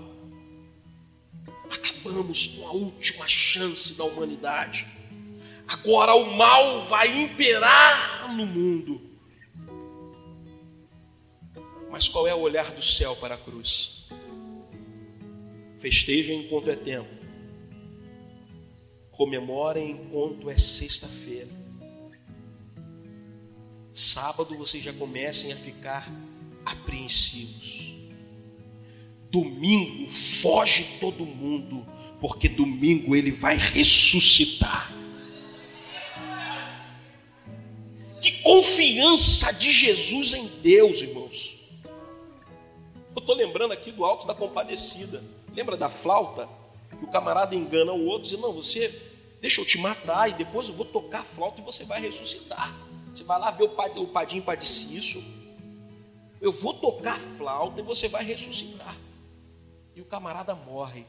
[1.69, 4.87] Acabamos com a última chance da humanidade.
[5.67, 9.01] Agora o mal vai imperar no mundo.
[11.89, 14.07] Mas qual é o olhar do céu para a cruz?
[15.79, 17.20] Festejem enquanto é tempo.
[19.21, 21.47] Comemorem enquanto é sexta-feira.
[23.93, 26.11] Sábado vocês já comecem a ficar
[26.65, 27.93] apreensivos.
[29.29, 31.85] Domingo foge todo mundo,
[32.19, 34.91] porque domingo ele vai ressuscitar.
[38.23, 41.59] Que confiança de Jesus em Deus, irmãos.
[43.15, 45.23] Eu estou lembrando aqui do alto da compadecida.
[45.53, 46.49] Lembra da flauta?
[46.89, 49.10] Que o camarada engana o outro, diz: Não, você
[49.41, 52.73] deixa eu te matar e depois eu vou tocar a flauta e você vai ressuscitar.
[53.13, 55.21] Você vai lá ver o padinho padeciço.
[56.39, 58.95] Eu vou tocar a flauta e você vai ressuscitar.
[59.95, 61.05] E o camarada morre.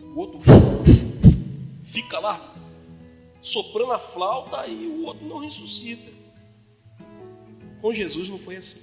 [0.00, 0.40] O outro
[1.84, 2.54] fica lá
[3.42, 6.12] soprando a flauta e o outro não ressuscita.
[7.80, 8.82] Com Jesus não foi assim.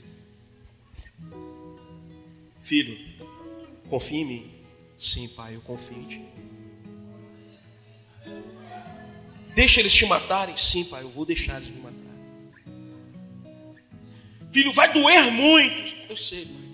[2.62, 2.98] Filho,
[3.90, 4.52] confia em mim.
[4.98, 6.26] Sim, pai, eu confio em ti.
[9.56, 10.58] Deixa eles te matarem?
[10.58, 11.96] Sim, pai, eu vou deixar eles me matar.
[14.52, 15.96] Filho, vai doer muito.
[16.10, 16.66] Eu sei, pai.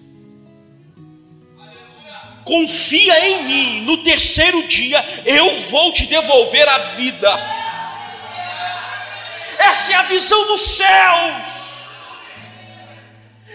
[2.44, 3.82] Confia em mim.
[3.82, 7.30] No terceiro dia eu vou te devolver a vida.
[9.60, 11.61] Essa é a visão dos céus.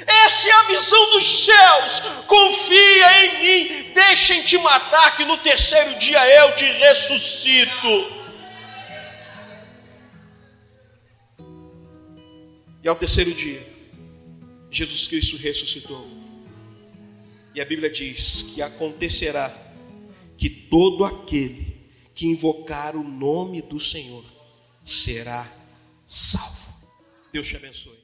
[0.07, 2.01] Essa é a visão dos céus.
[2.27, 3.93] Confia em mim.
[3.93, 8.17] Deixem te matar, que no terceiro dia eu te ressuscito.
[12.83, 13.67] E ao terceiro dia,
[14.71, 16.09] Jesus Cristo ressuscitou.
[17.53, 19.53] E a Bíblia diz que acontecerá
[20.37, 21.75] que todo aquele
[22.15, 24.25] que invocar o nome do Senhor
[24.85, 25.51] será
[26.07, 26.73] salvo.
[27.33, 27.96] Deus te abençoe.